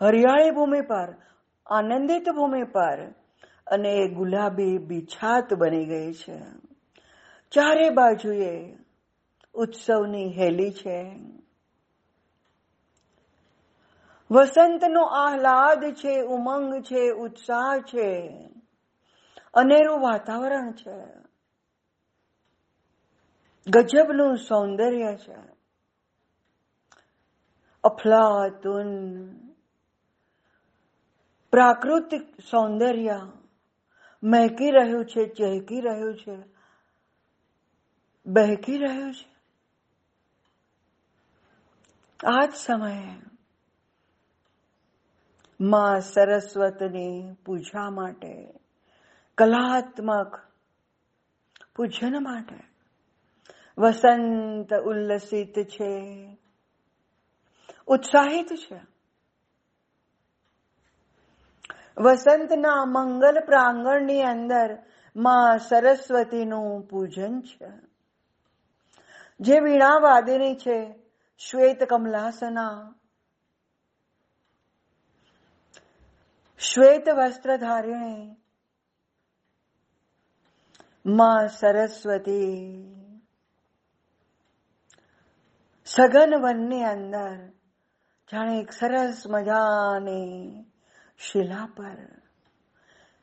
હરિયાળી 0.00 0.50
ભૂમિ 0.50 0.80
પર, 0.80 1.14
આનંદિત 1.66 2.28
ભૂમિ 2.28 2.64
પર 2.64 3.14
અને 3.66 3.88
એ 3.88 4.08
ગુલાબી 4.08 4.78
બિછાત 4.78 5.54
બની 5.54 5.84
ગઈ 5.84 6.12
છે. 6.12 6.38
ચારે 7.50 7.90
બાજુએ 7.90 8.76
ઉત્સવની 9.54 10.32
હેલી 10.32 10.70
છે. 10.70 11.16
વસંતનો 14.32 15.02
આહલાદ 15.02 15.94
છે, 15.94 16.20
ઉમંગ 16.20 16.82
છે, 16.82 17.10
ઉત્સાહ 17.10 17.78
છે, 17.78 18.28
અનેરું 19.54 20.00
વાતાવરણ 20.00 20.72
છે. 20.72 21.22
ગજબનું 23.70 24.36
સૌંદર્ય 24.36 25.16
છે. 25.16 25.36
અફલાતુન 27.84 28.88
પ્રાકૃતિક 31.50 32.40
સૌંદર્ય. 32.40 33.20
મહેકી 34.22 34.70
રહ્યું 34.70 35.04
છે, 35.04 35.28
ચહેકી 35.28 35.80
રહ્યું 35.80 36.16
છે, 36.18 36.38
બહેકી 38.26 38.78
રહ્યું 38.78 39.14
છે. 39.14 39.32
આ 42.26 42.46
જ 42.46 42.54
સમયે 42.54 43.31
માં 45.62 46.00
સરસ્વતની 46.00 47.34
પૂજા 47.46 47.90
માટે, 47.90 48.54
કલાત્મક 49.38 50.40
પૂજન 51.76 52.22
માટે. 52.22 52.58
વસંત 53.78 54.74
ઉલ્લસિત 54.74 55.58
છે, 55.58 56.02
ઉત્સાહિત 57.86 58.46
છે. 58.46 58.80
વસંતના 61.98 62.84
મંગલ 62.84 63.40
પ્રાંગણની 63.46 64.22
અંદરમાં 64.22 65.58
સરસ્વતીનું 65.58 66.82
પૂજન 66.82 67.40
છે. 67.40 67.70
જે 69.40 69.60
વીણા 69.60 69.98
વાદિની 70.02 70.54
છે, 70.54 70.94
શ્વેત 71.38 71.84
કમલાસના 71.84 72.94
શ્વેત 76.62 77.08
વસ્ત્ર 77.08 77.56
ધારિણી 77.56 78.36
માં 81.06 81.48
સરસ્વતી. 81.48 82.66
સઘન 85.84 86.34
વનની 86.42 86.84
અંદર 86.84 87.48
જાણે 88.32 88.60
એક 88.60 88.72
સરસ 88.72 89.22
મજાની 89.26 90.64
શિલા 91.18 91.68
પર 91.76 91.98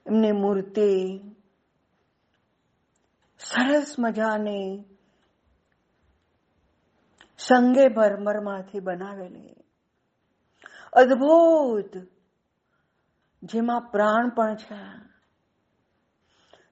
એમની 0.08 0.32
મૂર્તિ 0.32 1.20
સરસ 3.40 3.96
મજાની 4.00 4.84
સંગે 7.38 7.88
ભરમરમાંથી 7.88 8.80
બનાવેલી. 8.80 9.56
અદ્ભુત 10.94 12.19
જેમાં 13.44 13.82
પ્રાણ 13.82 14.30
પણ 14.30 14.56
છે. 14.56 15.10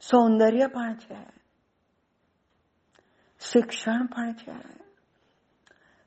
સૌંદર્ય 0.01 0.67
પણ 0.67 0.95
છે. 0.95 1.27
શિક્ષણ 3.39 4.05
પણ 4.05 4.33
છે. 4.33 4.77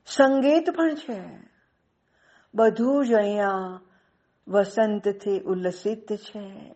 સંગીત 0.06 0.70
પણ 0.70 0.94
છે. 0.94 1.50
બધું 2.54 3.06
જ 3.06 3.12
અહીંયા 3.12 3.80
વસંતથી 4.48 5.40
ઉલ્લસિત 5.40 6.12
છે. 6.12 6.74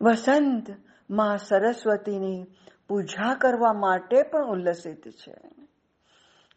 વસંતમાં 0.00 1.38
સરસ્વતીની 1.38 2.46
પૂજા 2.88 3.34
કરવા 3.34 3.72
માટે 3.72 4.22
પણ 4.22 4.46
ઉલ્લસિત 4.46 5.08
છે. 5.08 5.36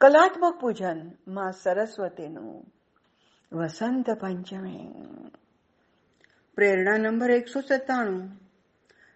કલાત્મક 0.02 0.62
પૂજનમાં 0.62 1.52
સરસ્વતીનું 1.52 2.81
વસંત 3.52 4.08
પંચમી 4.16 4.84
પ્રેરણા 6.58 6.98
નંબર 6.98 7.32
એકસો 7.32 7.62
સત્તાણું 7.62 8.30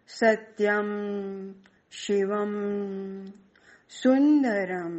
સત્યમ 0.10 0.90
શિવમ 1.92 2.54
સુંદરમ 3.92 4.96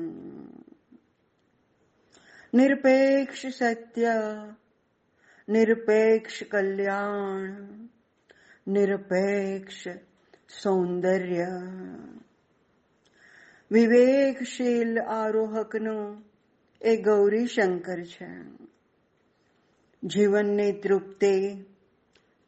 નિરપેક્ષ 2.53 3.43
સત્ય 3.53 4.15
નિરપેક્ષ 5.49 6.39
કલ્યાણ 6.51 7.53
નિરપેક્ષ 8.67 9.83
સૌંદર્ય 10.61 11.51
વિવેકશીલ 13.71 14.95
આરોહકનું 14.99 16.25
એ 16.81 16.97
ગૌરી 17.03 17.47
શંકર 17.47 18.01
છે 18.07 18.31
જીવનની 20.05 20.73
તૃપ્તિ 20.73 21.65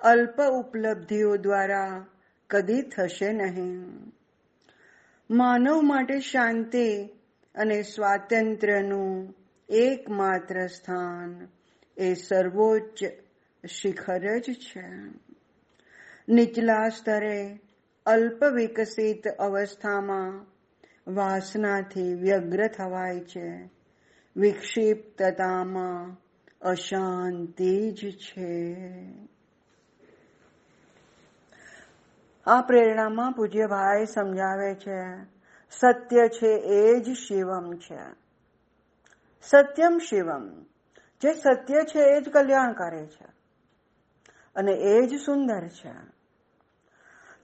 અલ્પ 0.01 0.43
ઉપલબ્ધિઓ 0.43 1.37
દ્વારા 1.37 2.07
કદી 2.51 2.83
થશે 2.83 3.33
નહીં. 3.33 3.85
માનવ 5.31 5.81
માટે 5.83 6.21
શાંતિ 6.21 7.05
અને 7.55 7.83
સ્વાતંત્ર્યનું 7.83 9.35
એકમાત્ર 9.69 10.67
સ્થાન 10.67 11.49
એ 11.97 12.15
સર્વોચ્ચ 12.15 13.05
શિખર 13.67 14.39
જ 14.39 14.43
છે. 14.43 14.85
નીચલા 16.29 16.89
સ્તરે 16.89 17.61
અલ્પ 18.07 18.45
વિકસિત 18.45 19.29
અવસ્થામાં 19.29 20.47
વાસનાથી 21.15 22.15
વ્યગ્ર 22.15 22.67
થવાય 22.67 23.21
છે. 23.21 23.71
વિક્ષિપ્તતામાં 24.37 26.28
અશાંતિ 26.61 27.92
જ 27.92 28.11
છે. 28.11 28.73
આ 32.47 32.61
પ્રેરણામાં 32.62 33.33
પૂજ્યભાઈ 33.33 34.07
સમજાવે 34.07 34.75
છે, 34.75 35.25
સત્ય 35.71 36.29
છે 36.29 36.55
એ 36.57 37.01
જ 37.01 37.12
શિવમ 37.12 37.73
છે. 37.73 38.29
સત્યમ 39.42 39.99
શિવમ, 39.99 40.64
જે 41.21 41.35
સત્ય 41.35 41.83
છે 41.83 41.99
એ 41.99 42.21
જ 42.21 42.29
કલ્યાણ 42.29 42.73
કરે 42.73 43.07
છે 43.07 43.27
અને 44.56 44.73
એ 44.73 45.06
જ 45.06 45.21
સુંદર 45.21 45.69
છે. 45.69 45.92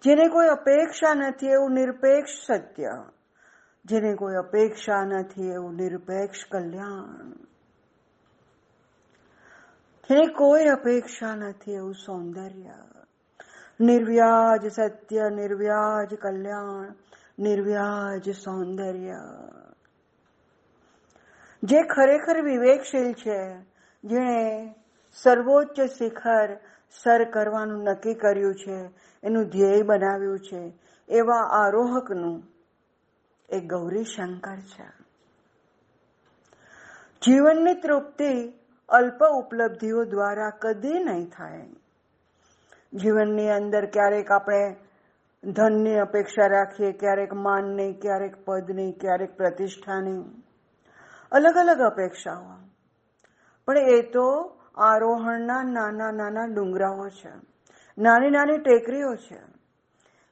જેને 0.03 0.29
કોઈ 0.29 0.47
અપેક્ષા 0.47 1.15
નથી 1.15 1.47
એવું 1.47 1.73
નિરપેક્ષ 1.73 2.47
સત્ય, 2.47 3.05
જેને 3.85 4.15
કોઈ 4.15 4.35
અપેક્ષા 4.35 5.05
નથી 5.05 5.49
એવું 5.49 5.75
નિરપેક્ષ 5.75 6.39
કલ્યાણ. 6.51 7.44
જેને 10.11 10.27
કોઈ 10.27 10.65
અપેક્ષા 10.65 11.35
નથી 11.35 11.73
એવું 11.73 11.95
સૌંદર્ય. 11.95 12.73
નિર્વ્યાજ 13.81 14.73
સત્ય, 14.73 15.31
નિર્વ્યાજ 15.31 16.15
કલ્યાણ, 16.15 16.95
નિર્વ્યાજ 17.39 18.31
સૌંદર્ય. 18.31 19.15
જે 21.63 21.83
ખરેખર 21.83 22.43
વિવેકશીલ 22.43 23.13
છે, 23.13 23.55
જેણે 24.05 24.75
સર્વોચ્ચ 25.15 25.81
શિખર 25.81 26.57
સર 27.03 27.31
કરવાનું 27.31 27.83
નક્કી 27.83 28.15
કર્યું 28.15 28.55
છે, 28.55 28.91
એનું 29.23 29.45
ધ્યેય 29.45 29.83
બનાવ્યું 29.83 30.39
છે, 30.39 30.73
એવા 31.09 31.65
આરોહકનું 31.65 32.43
એ 33.49 33.61
ગૌરી 33.61 34.05
શંકર 34.05 34.57
છે. 34.57 34.87
જીવનની 37.27 37.75
તૃપ્તિ 37.75 38.64
અલ્પ 38.89 39.25
ઉપલબ્ધિઓ 39.25 40.05
દ્વારા 40.05 40.51
કદી 40.51 41.05
નહીં 41.05 41.31
થાય. 41.31 41.69
જીવનની 42.95 43.51
અંદર 43.51 43.87
ક્યારેક 43.87 44.31
આપણે 44.31 44.77
ધનની 45.45 45.99
અપેક્ષા 45.99 46.47
રાખીએ, 46.47 46.93
ક્યારેક 46.93 47.33
માનની, 47.33 47.93
ક્યારેક 47.93 48.45
પદની, 48.45 48.93
ક્યારેક 48.93 49.37
પ્રતિષ્ઠાની. 49.37 50.43
અલગ 51.33 51.55
અલગ 51.55 51.79
અપેક્ષાઓ. 51.81 52.69
પણ 53.67 53.79
એ 53.79 54.03
તો 54.03 54.57
આરોહણના 54.75 55.63
નાના 55.63 56.11
નાના 56.11 56.45
ડુંગરાઓ 56.45 57.09
છે. 57.09 57.33
નાની 57.99 58.31
નાની 58.31 58.59
ટેકરીઓ 58.59 59.15
છે. 59.15 59.41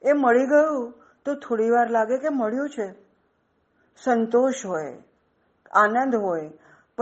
એ 0.03 0.13
મળી 0.13 0.47
ગયું 0.47 0.95
તો 1.25 1.35
થોડી 1.35 1.71
વાર 1.71 1.91
લાગે 1.91 2.19
કે 2.19 2.29
મળ્યું 2.29 2.71
છે. 2.71 2.93
સંતોષ 4.05 4.67
હોય, 4.67 5.03
આનંદ 5.71 6.15
હોય 6.15 6.51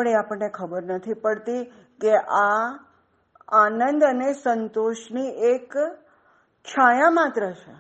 પણ 0.01 0.09
એ 0.09 0.15
આપણને 0.15 0.49
ખબર 0.49 0.83
નથી 0.83 1.15
પડતી 1.15 1.65
કે 2.01 2.17
આ 2.17 2.79
આનંદ 3.49 4.05
અને 4.05 4.33
સંતોષની 4.33 5.29
એક 5.29 5.75
છાયા 6.65 7.11
માત્ર 7.11 7.51
છે. 7.53 7.73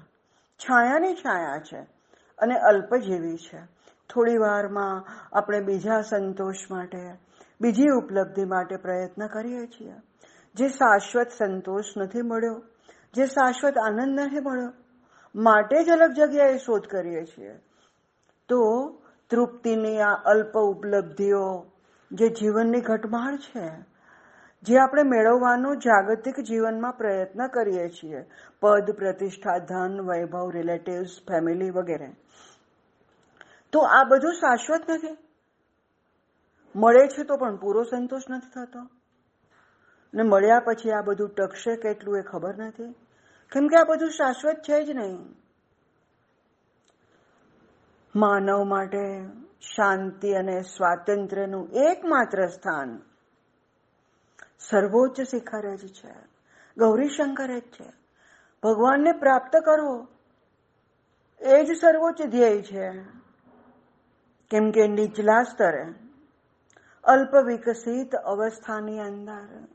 છાયાની 0.56 1.14
છાયા 1.14 1.58
છે 1.58 1.80
અને 2.38 2.54
અલ્પ 2.54 2.94
જેવી 2.94 3.36
છે. 3.36 3.58
થોડી 4.14 4.36
વારમાં 4.36 5.04
આપણે 5.38 5.60
બીજા 5.60 6.00
સંતોષ 6.00 6.54
માટે, 6.70 6.98
બીજી 7.60 7.88
ઉપલબ્ધિ 7.88 8.44
માટે 8.44 8.76
પ્રયત્ન 8.76 9.26
કરીએ 9.26 9.66
છીએ. 9.66 9.92
જે 10.54 10.68
શાશ્વત 10.68 11.26
સંતોષ 11.38 11.84
નથી 11.96 12.22
મળ્યો, 12.22 12.62
જે 13.14 13.26
શાશ્વત 13.26 13.78
આનંદ 13.78 14.20
નથી 14.20 14.40
મળ્યો, 14.40 14.72
માટે 15.34 15.84
જ 15.84 15.90
અલગ 15.90 16.10
જગ્યાએ 16.10 16.58
શોધ 16.58 16.82
કરીએ 16.86 17.24
છીએ. 17.24 17.58
તો 18.48 18.60
તૃપ્તિની 19.30 20.00
આ 20.00 20.12
અલ્પ 20.24 20.58
ઉપલબ્ધિઓ 20.58 21.66
જે 22.12 22.28
જીવનની 22.28 22.80
ઘટમાળ 22.80 23.36
છે, 23.36 23.70
જે 24.62 24.78
આપણે 24.78 25.02
મેળવવાનો 25.02 25.74
જાગતિક 25.74 26.40
જીવનમાં 26.40 26.92
પ્રયત્ન 26.92 27.46
કરીએ 27.46 27.88
છીએ. 27.88 28.30
પદ, 28.60 28.90
પ્રતિષ્ઠા, 28.90 29.58
ધન, 29.58 30.00
વૈભવ 30.00 30.50
રિલેટિવ્સ 30.50 31.20
ફેમિલી 31.28 31.70
વગેરે. 31.70 32.12
તો 33.72 33.80
આ 33.80 34.04
બધું 34.04 34.32
શાશ્વત 34.32 34.90
નથી. 34.90 35.16
મળે 36.76 37.06
છે 37.06 37.24
તો 37.24 37.36
પણ 37.36 37.56
પૂરો 37.56 37.82
સંતોષ 37.82 38.22
નથી 38.30 38.50
થતો. 38.50 38.86
ને 40.14 40.22
મળ્યા 40.22 40.60
પછી 40.60 40.90
આ 40.90 41.00
બધું 41.00 41.28
ટકશે 41.28 41.76
કેટલું 41.76 42.18
એ 42.18 42.22
ખબર 42.22 42.56
નથી. 42.56 42.92
કેમ 43.52 43.66
કે 43.66 43.76
આ 43.76 43.84
બધું 43.84 44.10
શાશ્વત 44.10 44.54
છે 44.54 44.84
જ 44.84 44.90
નહીં. 44.90 45.18
માનવ 48.16 48.64
માટે 48.64 49.26
શાંતિ 49.60 50.32
અને 50.32 50.62
સ્વાતંત્ર્યનું 50.62 51.68
એકમાત્ર 51.72 52.46
સ્થાન 52.46 53.00
સર્વોચ્ચ 54.60 55.20
શિખર 55.20 55.76
જ 55.76 55.88
છે. 55.88 56.14
ગૌરીશંકર 56.76 57.58
જ 57.58 57.62
છે. 57.62 57.92
ભગવાનને 58.62 59.12
પ્રાપ્ત 59.12 59.56
કરવો 59.56 60.08
એ 61.40 61.64
જ 61.64 61.78
સર્વોચ્ચ 61.80 62.22
ધ્યેય 62.22 62.62
છે. 62.62 62.90
કેમ 64.50 64.70
કે 64.70 64.88
નીચલા 64.88 65.42
સ્તરે 65.42 65.84
અલ્પ 67.04 67.36
વિકસિત 67.36 68.14
અવસ્થાની 68.14 69.00
અંદર 69.00 69.66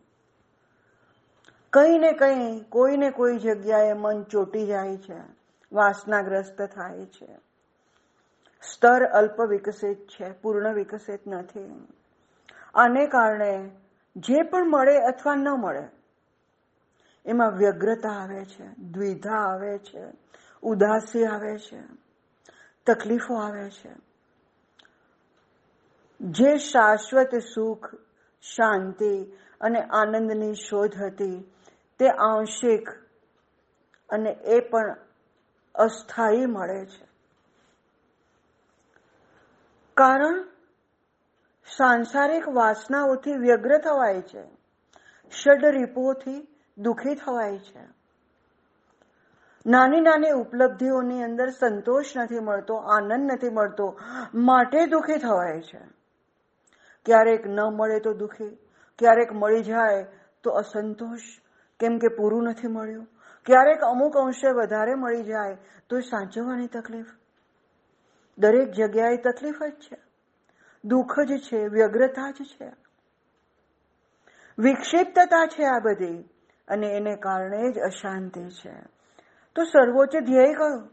કઈ 1.73 1.99
ને 1.99 2.11
કઈ 2.11 2.61
કોઈ 2.69 2.97
ને 2.97 3.09
કોઈ 3.09 3.37
જગ્યાએ 3.37 3.93
મન 3.93 4.23
ચોટી 4.23 4.65
જાય 4.65 4.97
છે. 4.97 5.17
વાસનાગ્રસ્ત 5.71 6.61
થાય 6.61 7.05
છે. 7.05 7.44
સ્તર 8.73 9.03
અલ્પ 9.03 9.41
વિકસિત 9.41 10.07
છે, 10.07 10.31
પૂર્ણ 10.31 10.73
વિકસિત 10.73 11.27
નથી. 11.27 11.87
આને 12.73 13.07
કારણે 13.07 13.71
જે 14.15 14.41
પણ 14.43 14.69
મળે 14.69 14.97
અથવા 14.97 15.35
ન 15.35 15.49
મળે, 15.49 15.83
એમાં 17.25 17.57
વ્યગ્રતા 17.57 18.09
આવે 18.09 18.45
છે, 18.45 18.65
દ્વિધા 18.67 19.35
આવે 19.35 19.77
છે, 19.77 20.03
ઉદાસી 20.63 21.25
આવે 21.25 21.57
છે, 21.57 21.79
તકલીફો 22.85 23.35
આવે 23.35 23.69
છે. 23.69 23.89
જે 26.21 26.57
શાશ્વત 26.57 27.35
સુખ, 27.35 27.95
શાંતિ 28.41 29.23
અને 29.61 29.81
આનંદની 29.81 30.53
શોધ 30.53 31.01
હતી, 31.01 31.51
તે 31.99 32.09
આંશિક 32.09 32.89
અને 34.09 34.29
એ 34.29 34.59
પણ 34.59 34.95
અસ્થાયી 35.75 36.45
મળે 36.45 36.85
છે. 36.85 37.14
કારણ 39.97 40.43
સાંસારિક 41.77 42.49
વાસનાઓથી 42.49 43.33
વ્યગ્ર 43.33 43.77
થવાય 43.77 44.21
છે. 44.21 44.43
ષડ 45.29 45.65
રીપોથી 45.65 46.47
દુઃખી 46.77 47.15
થવાય 47.15 47.57
છે. 47.57 47.79
નાની 49.67 50.01
નાની 50.01 50.29
ઉપલબ્ધિઓની 50.29 51.23
અંદર 51.23 51.49
સંતોષ 51.49 52.05
નથી 52.17 52.39
મળતો, 52.39 52.75
આનંદ 52.75 53.31
નથી 53.31 53.49
મળતો, 53.49 53.99
માટે 54.33 54.85
દુઃખી 54.85 55.17
થવાય 55.17 55.61
છે. 55.61 55.79
ક્યારેક 57.05 57.47
ન 57.47 57.59
મળે 57.59 57.99
તો 57.99 58.13
દુઃખી, 58.13 58.55
ક્યારેક 58.99 59.33
મળી 59.33 59.63
જાય 59.63 60.05
તો 60.43 60.49
અસંતોષ, 60.49 61.19
કેમ 61.79 61.97
કે 61.97 62.07
પૂરું 62.07 62.43
નથી 62.43 62.67
મળ્યું. 62.67 63.07
ક્યારેક 63.45 63.81
અમુક 63.81 64.17
અંશે 64.17 64.51
વધારે 64.51 64.95
મળી 64.95 65.23
જાય 65.23 65.57
તો 65.89 65.99
સાચવવાની 65.99 66.67
તકલીફ. 66.67 67.05
દરેક 68.37 68.71
જગ્યાએ 68.71 69.17
તકલીફ 69.17 69.63
જ 69.63 69.71
છે. 69.71 69.97
દુઃખ 70.85 71.19
જ 71.19 71.37
છે, 71.37 71.67
વ્યગ્રતા 71.67 72.31
જ 72.31 72.33
છે. 72.33 72.71
વિક્ષિપ્તતા 74.57 75.45
છે 75.45 75.65
આ 75.65 75.79
બધી 75.79 76.29
અને 76.67 76.87
એને 76.87 77.15
કારણે 77.15 77.71
જ 77.71 77.79
અશાંતિ 77.79 78.49
છે. 78.49 78.73
તો 79.55 79.63
સર્વોચ્ચ 79.63 80.15
ધ્યેય 80.15 80.53
કયો? 80.53 80.89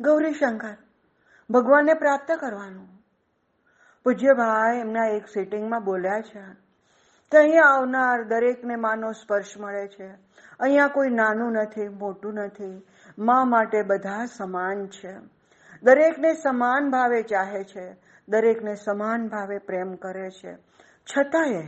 ગૌરી 0.00 0.32
શંકર, 0.32 0.76
ભગવાનને 1.50 1.94
પ્રાપ્ત 1.94 2.32
કરવાનું. 2.32 2.88
પૂજ્ય 4.04 4.28
ભાઈ 4.28 4.78
એમના 4.78 5.04
એક 5.04 5.28
સિટિંગમાં 5.28 5.84
બોલ્યા 5.84 6.20
છે. 6.20 6.42
કે 7.32 7.38
અહીંયા 7.38 7.62
આવનાર 7.62 8.24
દરેકને 8.24 8.76
માનો 8.76 9.12
સ્પર્શ 9.12 9.58
મળે 9.58 9.88
છે. 9.88 10.08
અહીંયા 10.60 10.86
કોઈ 10.86 11.10
નાનું 11.10 11.52
નથી, 11.52 11.88
મોટું 11.88 12.34
નથી. 12.34 12.86
મા 13.18 13.44
માટે 13.44 13.82
બધા 13.82 14.26
સમાન 14.26 14.86
છે. 14.86 15.39
દરેકને 15.82 16.34
સમાન 16.34 16.90
ભાવે 16.90 17.22
ચાહે 17.22 17.64
છે, 17.64 17.96
દરેકને 18.28 18.74
સમાન 18.74 19.28
ભાવે 19.28 19.58
પ્રેમ 19.58 19.94
કરે 19.94 20.30
છે. 20.30 20.54
છતાંય, 21.04 21.62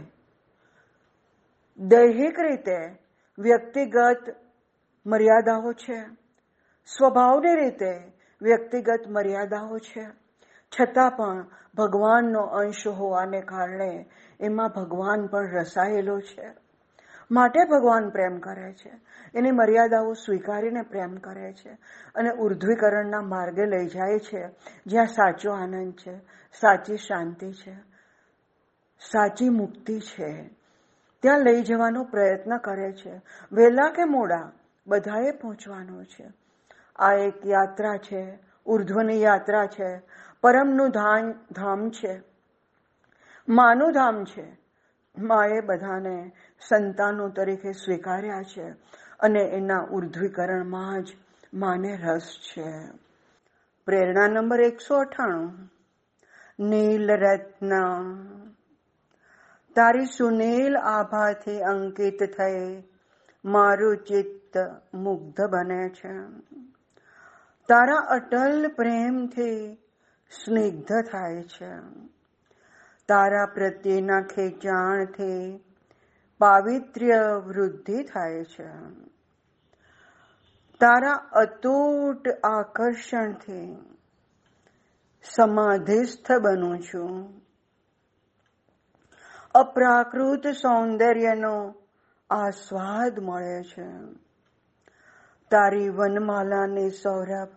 દૈહિક 1.78 2.40
રીતે 2.40 2.98
વ્યક્તિગત 3.38 4.36
મર્યાદાઓ 5.06 5.72
છે. 5.72 6.00
સ્વભાવની 6.86 7.54
રીતે 7.54 8.12
વ્યક્તિગત 8.42 9.00
મર્યાદાઓ 9.08 9.78
છે. 9.78 10.06
છતાં 10.80 11.10
પણ 11.10 11.46
ભગવાનનો 11.74 12.40
અંશ 12.40 12.86
હોવાને 12.86 13.40
કારણે 13.40 14.06
એમાં 14.40 14.68
ભગવાન 14.68 15.26
પણ 15.26 15.50
રસાયેલો 15.50 16.20
છે. 16.20 16.61
માટે 17.32 17.64
ભગવાન 17.64 18.10
પ્રેમ 18.10 18.38
કરે 18.38 18.72
છે. 18.72 18.92
એની 19.34 19.50
મર્યાદાઓ 19.50 20.12
સ્વીકારીને 20.12 20.82
પ્રેમ 20.82 21.14
કરે 21.14 21.52
છે 21.52 21.70
અને 22.14 22.30
ઉર્ધ્વીકરણના 22.30 23.20
માર્ગે 23.20 23.66
લઈ 23.66 23.86
જાય 23.86 24.18
છે, 24.18 24.48
જ્યાં 24.86 25.06
સાચો 25.06 25.52
આનંદ 25.52 25.92
છે, 25.92 26.16
સાચી 26.60 26.96
શાંતિ 26.96 27.52
છે, 27.52 27.74
સાચી 29.12 29.48
મુક્તિ 29.48 30.00
છે. 30.00 30.48
ત્યાં 31.22 31.40
લઈ 31.40 31.62
જવાનો 31.62 32.04
પ્રયત્ન 32.04 32.56
કરે 32.56 32.92
છે. 32.92 33.22
વહેલા 33.52 33.90
કે 33.90 34.04
મોડા 34.04 34.52
બધાએ 34.86 35.30
પહોંચવાનું 35.30 36.04
છે. 36.04 36.30
આ 36.96 37.12
એક 37.12 37.46
યાત્રા 37.46 37.96
છે, 37.96 38.38
ઉર્ધ્વની 38.66 39.22
યાત્રા 39.22 39.66
છે. 39.66 40.00
પરમનું 40.40 40.90
ધામ 41.52 41.90
છે. 41.90 42.22
માનું 43.48 43.92
ધામ 43.92 44.24
છે. 44.24 44.61
માએ 45.18 45.60
બધાને 45.60 46.32
સંતાનો 46.68 47.28
તરીકે 47.28 47.72
સ્વીકાર્યા 47.72 48.42
છે 48.42 48.70
અને 49.20 49.40
એના 49.40 49.86
ઉર્ધ્વીકરણમાં 49.90 51.02
જ 51.02 51.16
માને 51.54 51.96
રસ 51.96 52.36
છે. 52.42 52.86
પ્રેરણા 53.84 54.26
નંબર 54.26 54.60
એકસો 54.60 54.96
અઠાણું 54.96 55.72
નીલ 56.60 57.10
રત્ન. 57.10 57.72
તારી 59.74 60.04
સુનીલ 60.04 60.76
આભાથી 60.76 61.62
અંકિત 61.62 62.22
થઈ, 62.22 62.82
મારું 63.44 63.96
ચિત્ત 63.96 64.56
મુગ્ધ 64.94 65.40
બને 65.40 65.88
છે. 65.88 66.12
તારા 67.68 67.96
અટલ 67.96 68.68
પ્રેમથી 68.68 69.74
સ્નિગ્ધ 70.44 70.92
થાય 71.12 71.42
છે. 71.42 71.70
તારા 73.08 73.46
પ્રત્યેના 73.46 74.20
ખેંચાણથી 74.20 75.64
પાવિત્ર્ય 76.38 77.42
વૃદ્ધિ 77.46 78.02
થાય 78.02 78.44
છે. 78.44 78.68
તારા 80.80 81.12
અતૂટ 81.12 82.28
આકર્ષણથી 82.44 83.96
સમાધિસ્થ 85.36 86.32
બનું 86.32 86.78
છું. 86.78 87.42
અપ્રાકૃત 89.54 90.46
સૌંદર્યનો 90.46 91.74
આસ્વાદ 92.30 93.20
મળે 93.20 93.62
છે. 93.62 93.88
તારી 95.50 95.88
વનમાલાની 95.88 96.90
સૌરભ 96.90 97.48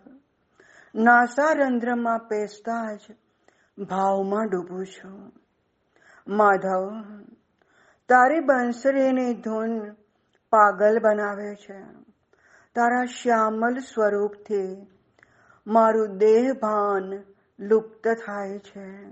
નાસા 0.94 1.52
રંધ્રમાં 1.52 2.18
પેસતા 2.18 2.92
જ 2.94 3.00
ભાવમાં 3.78 4.48
ડૂબું 4.48 4.86
છું. 4.86 5.32
માધવ, 6.28 7.04
તારી 8.08 8.40
બંસરીની 8.40 9.34
ધૂન 9.34 9.92
પાગલ 10.50 10.98
બનાવે 10.98 11.54
છે. 11.54 11.80
તારા 12.74 13.04
શ્યામલ 13.04 13.78
સ્વરૂપથી 13.78 14.86
મારું 15.66 16.18
દેહ 16.18 16.52
ભાન 16.52 17.24
લુપ્ત 17.60 18.08
થાય 18.26 18.58
છે. 18.58 19.04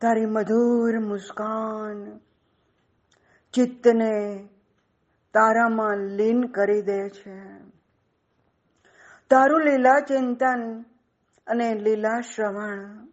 તારી 0.00 0.26
મધુર 0.26 0.98
મુસ્કાન 0.98 2.20
ચિત્તને 3.52 4.48
તારામાં 5.34 5.96
લીન 5.96 6.42
કરી 6.42 6.82
દે 6.82 7.08
છે. 7.08 7.40
તારું 9.30 9.60
લીલા 9.60 10.00
ચિંતન 10.00 10.84
અને 11.46 11.74
લીલા 11.74 12.20
શ્રવણ 12.20 13.08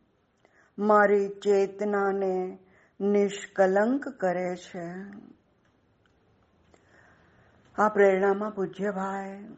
મારી 0.82 1.27
ચેતનાને 1.27 2.59
નિષ્કલંક 2.99 4.09
કરે 4.09 4.55
છે. 4.55 4.88
આ 7.77 7.89
પ્રેરણામાં 7.89 8.51
પૂજ્યભાઈ, 8.51 9.57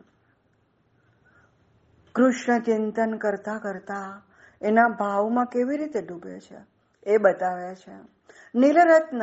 કૃષ્ણ 2.15 2.59
ચિંતન 2.59 3.17
કરતા 3.17 3.59
કરતા 3.59 4.25
એના 4.61 4.87
ભાવમાં 4.87 5.45
કેવી 5.45 5.77
રીતે 5.77 6.01
ડૂબે 6.01 6.39
છે 6.39 6.57
એ 7.03 7.17
બતાવે 7.17 7.75
છે. 7.75 7.95
નીલરત્ન. 8.55 9.21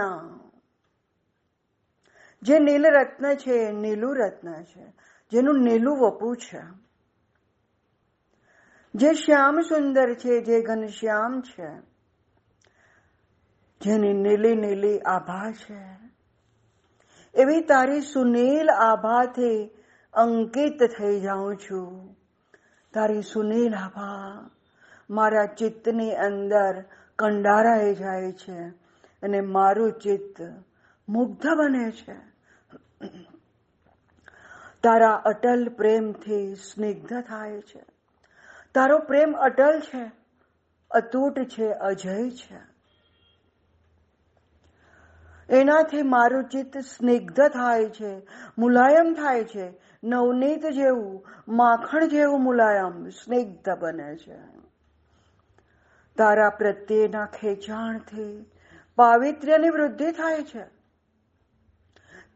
જે 2.42 2.58
નીલરત્ન 2.58 3.34
છે 3.34 3.72
નીલું 3.72 4.16
રત્ન 4.16 4.62
છે, 4.62 4.92
જેનું 5.32 5.62
નીલું 5.62 5.98
વપુ 5.98 6.34
છે. 6.34 6.62
જે 8.94 9.12
શ્યામ 9.12 9.60
સુંદર 9.60 10.14
છે, 10.14 10.40
જે 10.40 10.60
ઘનશ્યામ 10.60 11.40
છે. 11.40 11.89
જેની 13.80 14.12
નીલી 14.12 14.54
નીલી 14.54 14.98
આભા 14.98 15.52
છે. 15.52 15.98
એવી 17.34 17.60
તારી 17.60 18.00
સુનીલ 18.00 18.70
આભાથી 18.70 19.70
અંકિત 20.12 20.82
થઈ 20.98 21.20
જાઉં 21.20 21.56
છું. 21.56 22.16
તારી 22.94 23.22
સુનીલ 23.22 23.74
આભા 23.74 24.48
મારા 25.10 25.46
ચિત્તની 25.46 26.14
અંદર 26.14 26.84
કંડારાઈ 27.18 27.94
જાય 27.94 28.32
છે 28.32 28.68
અને 29.22 29.40
મારું 29.40 29.92
ચિત્ત 29.92 30.64
મુગ્ધ 31.08 31.46
બને 31.46 31.90
છે. 31.90 32.30
તારા 34.82 35.14
અટલ 35.14 35.68
પ્રેમથી 35.68 36.54
સ્નિગ્ધ 36.54 37.22
થાય 37.22 37.60
છે. 37.60 37.84
તારો 38.74 38.98
પ્રેમ 38.98 39.32
અટલ 39.32 39.80
છે, 39.80 40.10
અતૂટ 40.90 41.38
છે, 41.38 41.72
અજય 41.72 42.30
છે. 42.30 42.69
એનાથી 45.50 46.02
મારું 46.02 46.44
ચિત્ત 46.44 46.78
સ્નિગ્ધ 46.78 47.48
થાય 47.48 47.88
છે, 47.88 48.26
મુલાયમ 48.58 49.14
થાય 49.14 49.44
છે. 49.44 49.72
નવનીત 50.04 50.66
જેવું, 50.66 51.26
માખણ 51.48 52.08
જેવું 52.08 52.42
મુલાયમ, 52.42 53.08
સ્નિગ્ધ 53.08 53.70
બને 53.78 54.16
છે. 54.16 54.38
તારા 56.18 56.50
પ્રત્યેના 56.50 57.26
ખેંચાણથી 57.26 58.50
પાવિત્ર્યની 58.96 59.70
વૃદ્ધિ 59.70 60.12
થાય 60.12 60.42
છે. 60.42 60.64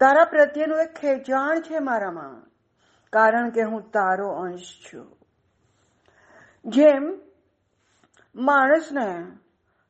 તારા 0.01 0.25
પ્રત્યેનું 0.25 0.79
એક 0.79 0.95
ખેંચાણ 0.95 1.61
છે 1.61 1.79
મારામાં, 1.79 2.51
કારણ 3.13 3.51
કે 3.51 3.63
હું 3.63 3.91
તારો 3.91 4.29
અંશ 4.29 4.81
છું. 4.93 5.17
જેમ 6.65 7.21
માણસને 8.37 9.27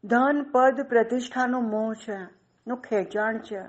ધન 0.05 0.43
પદ 0.53 0.81
પ્રતિષ્ઠાનો 0.81 1.61
મોહ 1.61 1.95
છે 1.95 2.44
નું 2.67 2.81
ખેંચાણ 2.81 3.39
છે. 3.39 3.63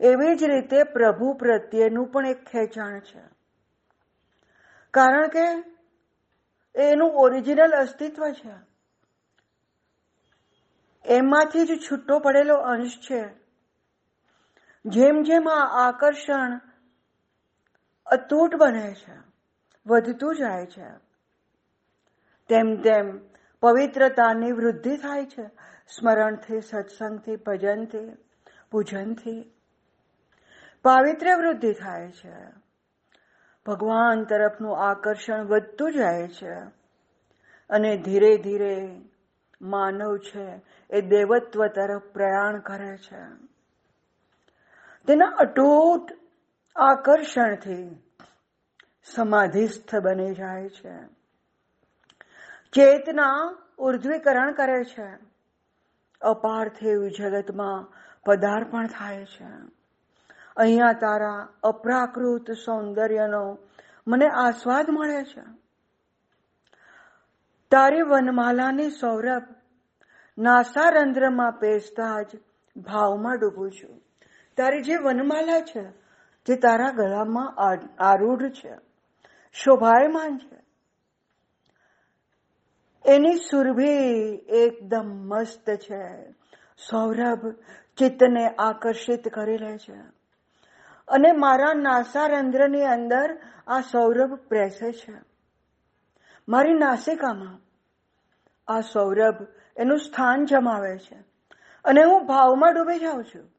એવી 0.00 0.36
જ 0.36 0.44
રીતે 0.44 0.82
પ્રભુ 0.82 1.32
પ્રત્યેનું 1.32 2.06
પણ 2.06 2.26
એક 2.26 2.44
ખેંચાણ 2.44 3.00
છે. 3.00 3.22
કારણ 4.90 5.28
કે 5.28 5.46
એનું 6.74 7.10
ઓરિજિનલ 7.10 7.72
અસ્તિત્વ 7.72 8.30
છે. 8.30 8.68
એમાંથી 11.04 11.66
જ 11.66 11.80
છૂટો 11.90 12.18
પડેલો 12.18 12.54
અંશ 12.54 12.98
છે. 13.10 13.28
જેમ 14.86 15.22
જેમ 15.22 15.48
આ 15.48 15.88
આકર્ષણ 15.88 16.60
અતૂટ 18.06 18.54
બને 18.54 18.94
છે, 18.94 19.16
વધતું 19.86 20.36
જાય 20.36 20.66
છે, 20.66 20.88
તેમ 22.48 22.82
તેમ 22.82 23.18
પવિત્રતાની 23.60 24.52
વૃદ્ધિ 24.52 24.96
થાય 24.96 25.24
છે. 25.24 25.46
સ્મરણથી, 25.88 26.60
સત્સંગથી, 26.60 27.36
ભજનથી. 27.36 28.27
પૂજનથી 28.70 29.52
પાવિત્ર્ય 30.82 31.34
વૃદ્ધિ 31.34 31.72
થાય 31.72 32.10
છે. 32.10 32.46
ભગવાન 33.66 34.24
તરફનું 34.24 34.90
આકર્ષણ 34.90 35.46
વધતું 35.46 35.92
જાય 35.92 36.28
છે. 36.28 36.54
અને 37.70 37.96
ધીરે 37.96 38.36
ધીરે 38.36 39.00
માનવ 39.62 40.16
છે 40.16 40.62
એ 40.90 41.00
દેવત્વ 41.00 41.66
તરફ 41.66 42.02
પ્રયાણ 42.02 42.58
કરે 42.58 42.96
છે. 42.96 43.22
તેના 45.06 45.26
અટૂટ 45.26 46.12
આકર્ષણથી 46.76 48.02
સમાધિસ્થ 49.14 49.96
બની 49.96 50.34
જાય 50.34 50.68
છે. 50.68 50.96
ચેતના 52.72 53.56
ઉર્ધ્વીકરણ 53.78 54.52
કરે 54.52 54.84
છે. 54.84 55.18
અપાર્થિવ 56.20 57.08
જગતમાં 57.08 57.92
પદાર્પણ 58.28 58.86
થાય 58.86 59.24
છે. 59.24 59.46
અહીંયા 60.56 60.92
તારા 60.92 61.48
અપ્રાકૃત 61.62 62.50
સૌંદર્યનો 62.50 63.58
મને 64.08 64.28
આસ્વાદ 64.28 64.90
મળે 64.90 65.24
છે. 65.24 65.42
તારી 67.70 68.02
વનમાલાની 68.02 68.90
સૌરભ 68.90 69.42
નાસારંધ્રમાં 70.38 71.52
પેસતા 71.52 72.22
જ 72.22 72.26
ભાવમાં 72.76 73.38
ડૂબું 73.38 73.70
છું. 73.72 74.02
તારી 74.56 74.82
જે 74.82 74.96
વનમાલા 74.96 75.60
છે, 75.60 75.90
જે 76.46 76.56
તારા 76.56 76.90
ગળામાં 76.90 77.56
આરૂઢ 77.98 78.42
છે, 78.42 78.74
શોભાયમાન 79.52 80.38
છે. 80.38 80.58
એની 83.04 83.36
સુરભી 83.36 84.24
એકદમ 84.48 85.06
મસ્ત 85.06 85.70
છે. 85.70 86.34
સૌરભ 86.90 87.54
ચિત્તને 87.98 88.48
આકર્ષિત 88.48 89.28
કરી 89.28 89.58
લે 89.58 89.78
છે. 89.78 90.18
અને 91.08 91.32
મારા 91.32 91.74
નાસા 91.74 92.26
રંધ્રની 92.26 92.84
અંદર 92.84 93.40
આ 93.66 93.80
સૌરભ 93.80 94.34
પ્રેસે 94.34 94.92
છે. 94.92 95.14
મારી 96.48 96.72
નાસિકામાં 96.72 97.58
આ 98.72 98.80
સૌરભ 98.80 99.46
એનું 99.76 99.98
સ્થાન 99.98 100.44
જમાવે 100.44 100.98
છે. 100.98 101.16
અને 101.84 102.04
હું 102.04 102.26
ભાવમાં 102.26 102.74
ડૂબી 102.74 102.98
જાઉં 102.98 103.24
છું. 103.24 103.50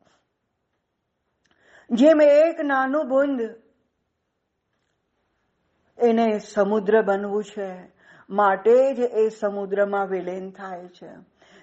જેમ 1.92 2.22
એક 2.22 2.60
નાનું 2.60 3.10
બુંદ 3.10 3.42
એને 6.04 6.40
સમુદ્ર 6.40 7.02
બનવું 7.02 7.44
છે, 7.44 7.92
માટે 8.30 8.94
જ 8.94 9.00
એ 9.00 9.30
સમુદ્રમાં 9.30 10.08
વિલીન 10.08 10.52
થાય 10.52 10.88
છે. 10.88 11.10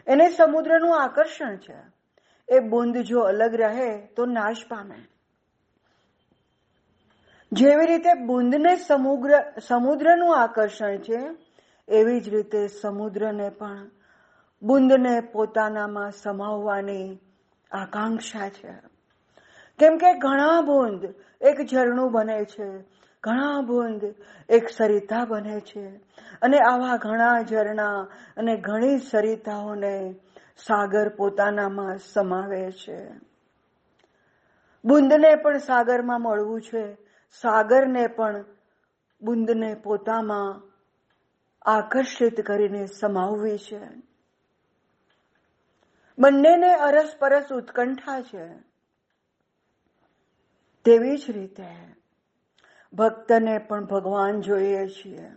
એને 0.06 0.30
સમુદ્રનું 0.30 1.02
આકર્ષણ 1.02 1.56
છે. 1.56 1.95
એ 2.48 2.58
બુંદ 2.58 2.96
જો 2.96 3.20
અલગ 3.20 3.54
રહે 3.54 4.06
તો 4.06 4.26
નાશ 4.26 4.56
પામે. 4.68 5.08
જેવી 7.52 7.86
રીતે 7.86 8.14
બુંદને 8.14 8.76
સમુદ્ર, 8.76 9.60
સમુદ્રનું 9.68 10.42
આકર્ષણ 10.42 10.96
છે, 10.96 11.20
એવી 11.88 12.20
જ 12.20 12.28
રીતે 12.28 12.66
સમુદ્રને 12.66 13.48
પણ 13.48 13.90
બુંદને 14.62 15.20
પોતાનામાં 15.20 16.10
સમાવવાની 16.10 17.18
આકાંક્ષા 17.70 18.48
છે. 18.48 18.74
કેમ 19.78 19.96
કે 19.96 20.18
ઘણા 20.18 20.60
બુંદ 20.60 21.14
એક 21.40 21.66
ઝરણું 21.66 22.12
બને 22.12 22.44
છે, 22.44 22.78
ઘણા 23.22 23.60
બુંદ 23.60 24.14
એક 24.48 24.68
સરિતા 24.68 25.24
બને 25.24 25.60
છે, 25.60 25.86
અને 26.42 26.58
આવા 26.58 26.96
ઘણા 26.96 27.42
ઝરણા 27.42 28.06
અને 28.36 28.56
ઘણી 28.56 28.98
સરિતાઓને 28.98 30.14
સાગર 30.56 31.08
પોતાનામાં 31.08 31.98
સમાવે 31.98 32.72
છે. 32.72 33.08
બુંદને 34.84 35.34
પણ 35.34 35.58
સાગરમાં 35.58 36.22
મળવું 36.22 36.60
છે. 36.62 36.94
સાગરને 37.40 38.06
પણ 38.06 38.44
બુંદને 39.22 39.74
પોતામાં 39.74 40.62
આકર્ષિત 41.62 42.40
કરીને 42.40 42.86
સમાવવી 42.86 43.58
છે. 43.58 43.80
બંનેને 46.18 46.74
અરસપરસ 46.74 47.52
ઉત્કંઠા 47.52 48.20
છે. 48.20 48.46
તેવી 50.84 51.16
જ 51.16 51.30
રીતે 51.30 51.66
ભક્તને 52.92 53.58
પણ 53.58 53.84
ભગવાન 53.84 54.40
જોઈએ 54.40 54.88
છીએ. 54.88 55.30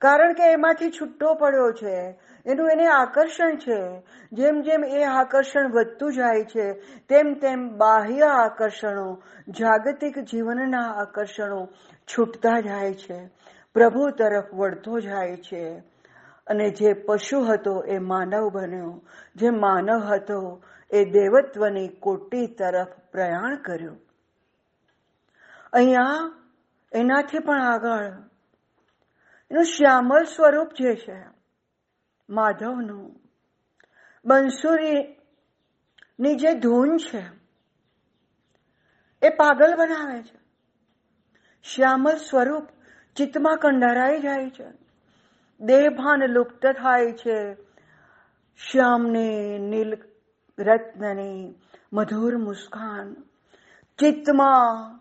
કારણ 0.00 0.32
કે 0.32 0.52
એમાંથી 0.52 0.90
છૂટો 0.90 1.34
પડ્યો 1.34 1.72
છે. 1.72 2.20
એનું 2.46 2.70
એને 2.70 2.86
આકર્ષણ 2.86 3.56
છે. 3.56 4.02
જેમ 4.32 4.60
જેમ 4.60 4.84
એ 4.84 5.04
આકર્ષણ 5.04 5.72
વધતું 5.72 6.12
જાય 6.12 6.44
છે, 6.44 6.72
તેમ 7.08 7.34
તેમ 7.34 7.76
બાહ્ય 7.76 8.20
આકર્ષણો, 8.20 9.22
જાગતિક 9.48 10.18
જીવનના 10.18 10.80
આકર્ષણો 10.80 11.68
છૂટતા 12.04 12.60
જાય 12.60 12.94
છે. 12.94 13.30
પ્રભુ 13.74 14.10
તરફ 14.10 14.54
વળતો 14.54 15.00
જાય 15.00 15.36
છે. 15.36 15.82
અને 16.46 16.70
જે 16.70 16.92
પશુ 16.92 17.40
હતો 17.40 17.80
એ 17.80 17.98
માનવ 17.98 18.48
બન્યો. 18.48 19.02
જે 19.36 19.50
માનવ 19.50 19.98
હતો 19.98 20.62
એ 20.90 21.04
દેવત્વની 21.04 21.88
કોટી 21.88 22.46
તરફ 22.46 22.86
પ્રયાણ 23.12 23.56
કર્યું. 23.56 24.00
અહીંયા 25.72 26.04
એનાથી 26.92 27.38
પણ 27.38 27.62
આગળ 27.62 28.12
એનું 29.54 29.64
શ્યામલ 29.64 30.24
સ્વરૂપ 30.24 30.68
જે 30.68 30.94
છે, 30.94 31.24
માધવનું. 32.30 33.20
બંસુરીની 34.24 36.34
જે 36.34 36.54
ધૂન 36.54 36.96
છે, 36.96 37.24
એ 39.22 39.28
પાગલ 39.28 39.76
બનાવે 39.76 40.22
છે. 40.22 40.38
શ્યામલ 41.62 42.16
સ્વરૂપ 42.16 42.68
ચિત્તમાં 43.16 43.56
કંડારાઈ 43.56 44.20
જાય 44.20 44.50
છે. 44.50 44.66
દેહભાન 45.60 46.26
લુપ્ત 46.26 46.66
થાય 46.66 47.12
છે. 47.12 47.56
શ્યામની 48.56 49.58
નીલ 49.58 49.96
રત્નની 50.58 51.54
મધુર 51.92 52.36
મુસ્કાન. 52.36 53.16
ચિત્તમાં 53.98 55.00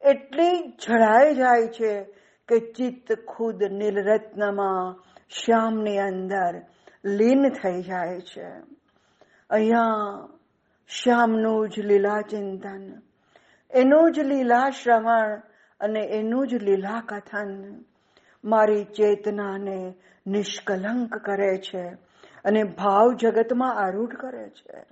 એટલી 0.00 0.68
જળાઈ 0.68 1.34
જાય 1.34 1.68
છે 1.68 2.13
કે 2.48 2.72
ચિત્ત 2.72 3.12
ખુદ 3.28 3.62
નીલરત્નમાં 3.64 5.02
શ્યામની 5.30 5.98
અંદર 5.98 6.66
લીન 7.04 7.48
થઈ 7.48 7.82
જાય 7.82 8.20
છે. 8.20 8.48
અહીંયા 9.50 9.84
શ્યામનું 10.88 11.68
જ 11.68 11.80
લીલા 11.80 12.20
ચિંતન 12.20 13.02
એનું 13.74 14.12
જ 14.12 14.18
લીલા 14.18 14.70
શ્રવણ 14.70 15.42
અને 15.80 16.00
એનું 16.00 16.48
જ 16.48 16.54
લીલા 16.54 17.00
કથન 17.00 17.84
મારી 18.44 18.84
ચેતનાને 18.84 19.94
નિષ્કલંક 20.26 21.18
કરે 21.18 21.56
છે 21.56 21.88
અને 22.44 22.64
ભાવ 22.64 23.12
જગતમાં 23.12 23.74
આરૂઢ 23.74 24.14
કરે 24.14 24.50
છે. 24.50 24.84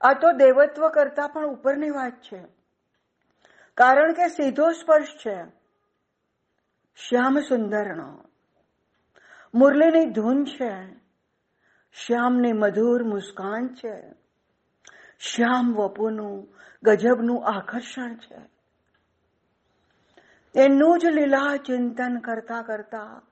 આ 0.00 0.12
તો 0.12 0.32
દેવત્વ 0.32 0.88
કરતા 0.88 1.26
પણ 1.26 1.46
ઉપરની 1.46 1.90
વાત 1.90 2.12
છે. 2.12 2.44
કારણ 3.74 4.12
કે 4.12 4.28
સીધો 4.28 4.70
સ્પર્શ 4.70 5.06
છે. 5.26 5.59
શ્યામ 6.94 7.40
સુંદરનો 7.40 8.24
મુરલીની 9.54 10.10
ધૂન 10.10 10.44
છે. 10.44 11.00
શ્યામની 11.92 12.52
મધુર 12.52 13.02
મુસ્કાન 13.02 13.68
છે. 13.68 14.14
શ્યામ 15.20 15.74
વપુનું, 15.74 16.48
ગજબનું 16.82 17.46
આકર્ષણ 17.46 18.14
છે. 18.14 18.38
એનું 20.54 20.98
જ 20.98 21.06
લીલા 21.06 21.56
ચિંતન 21.56 22.18
કરતા 22.18 22.62
કરતા, 22.62 23.22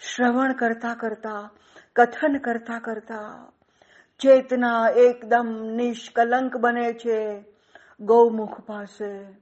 શ્રવણ 0.00 0.52
કરતા 0.52 0.94
કરતા, 0.94 1.50
કથન 1.96 2.38
કરતા 2.38 2.78
કરતા, 2.78 3.52
ચેતના 4.18 4.88
એકદમ 4.96 5.64
નિષ્કલંક 5.64 6.56
બને 6.56 6.92
છે. 6.92 7.44
ગૌમુખ 8.00 8.60
પાસે 8.60 9.32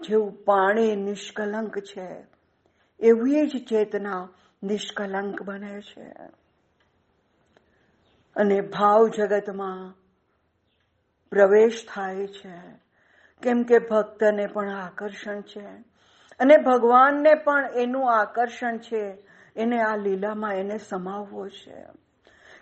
જેવું 0.00 0.44
પાણી 0.44 0.96
નિષ્કલંક 0.96 1.78
છે. 1.78 2.35
એવી 3.00 3.46
જ 3.46 3.64
ચેતના 3.68 4.28
નિષ્કલંક 4.62 5.42
બને 5.42 5.80
છે. 5.80 6.08
અને 8.36 8.60
ભાવ 8.60 9.08
જગતમાં 9.08 9.94
પ્રવેશ 11.30 11.86
થાય 11.94 12.26
છે. 12.26 12.60
કેમ 13.42 13.62
કે 13.62 13.78
ભક્તને 13.78 14.46
પણ 14.46 14.70
આકર્ષણ 14.70 15.40
છે. 15.40 15.66
અને 16.38 16.56
ભગવાનને 16.56 17.34
પણ 17.34 17.70
એનું 17.74 18.20
આકર્ષણ 18.20 18.78
છે. 18.78 19.18
એને 19.56 19.82
આ 19.82 19.96
લીલામાં 19.96 20.54
એને 20.54 20.78
સમાવવો 20.78 21.48
છે. 21.48 21.84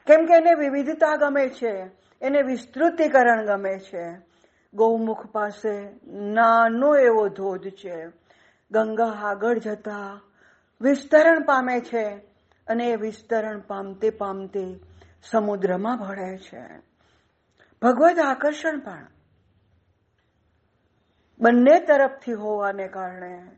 કેમ 0.06 0.26
કે 0.26 0.34
એને 0.34 0.54
વિવિધતા 0.54 1.16
ગમે 1.16 1.48
છે. 1.48 1.90
એને 2.22 2.42
વિસ્તૃતિકરણ 2.42 3.46
ગમે 3.46 3.78
છે. 3.78 4.18
ગૌમુખ 4.74 5.26
પાસે 5.26 5.90
નાનો 6.12 6.96
એવો 6.96 7.28
ધોધ 7.28 7.68
છે. 7.68 8.23
ગંગા 8.70 9.04
આગળ 9.04 9.58
જતા 9.58 10.20
વિસ્તરણ 10.80 11.42
પામે 11.42 11.80
છે 11.80 12.16
અને 12.66 12.88
એ 12.88 12.96
વિસ્તરણ 12.96 13.60
પામતે 13.60 14.10
પામતે 14.10 14.80
સમુદ્રમાં 15.24 15.98
ભળે 15.98 16.38
છે. 16.38 16.78
ભગવત 17.82 18.18
આકર્ષણ 18.18 18.80
પણ 18.80 19.06
બંને 21.40 21.80
તરફથી 21.80 22.32
હોવાને 22.32 22.88
કારણે 22.88 23.50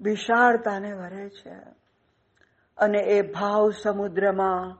વિશાળતાને 0.00 0.92
વરે 0.92 1.28
છે 1.28 1.54
અને 2.78 2.98
એ 2.98 3.22
ભાવ 3.22 3.70
સમુદ્રમાં 3.70 4.78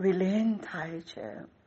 વિલીન 0.00 0.56
થાય 0.56 1.00
છે. 1.00 1.57